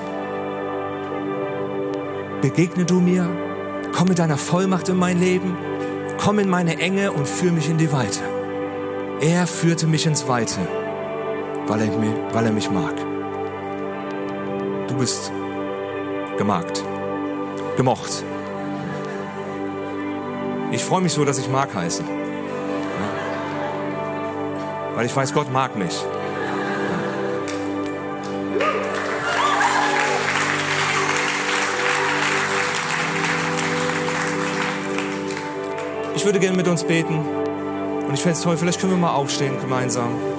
Begegne 2.40 2.86
du 2.86 3.00
mir, 3.00 3.28
komm 3.94 4.08
mit 4.08 4.18
deiner 4.18 4.38
Vollmacht 4.38 4.88
in 4.88 4.96
mein 4.96 5.20
Leben, 5.20 5.54
komm 6.16 6.38
in 6.38 6.48
meine 6.48 6.78
Enge 6.78 7.12
und 7.12 7.28
führe 7.28 7.52
mich 7.52 7.68
in 7.68 7.76
die 7.76 7.92
Weite. 7.92 8.20
Er 9.20 9.46
führte 9.46 9.86
mich 9.86 10.06
ins 10.06 10.26
Weite, 10.26 10.60
weil 11.66 11.82
er, 11.82 11.98
mir, 11.98 12.14
weil 12.32 12.46
er 12.46 12.52
mich 12.52 12.70
mag. 12.70 12.94
Du 14.88 14.96
bist 14.96 15.30
gemagt, 16.38 16.82
gemocht. 17.76 18.24
Ich 20.72 20.82
freue 20.82 21.02
mich 21.02 21.12
so, 21.12 21.26
dass 21.26 21.38
ich 21.38 21.50
Mark 21.50 21.74
heiße. 21.74 22.02
Weil 24.96 25.04
ich 25.04 25.14
weiß, 25.14 25.34
Gott 25.34 25.52
mag 25.52 25.76
mich. 25.76 25.94
Ich 36.14 36.24
würde 36.24 36.40
gerne 36.40 36.56
mit 36.56 36.66
uns 36.66 36.82
beten. 36.82 37.18
Und 38.08 38.14
ich 38.14 38.20
fände 38.20 38.38
es 38.38 38.40
toll, 38.40 38.56
vielleicht 38.56 38.80
können 38.80 38.92
wir 38.92 38.96
mal 38.96 39.12
aufstehen 39.12 39.60
gemeinsam. 39.60 40.35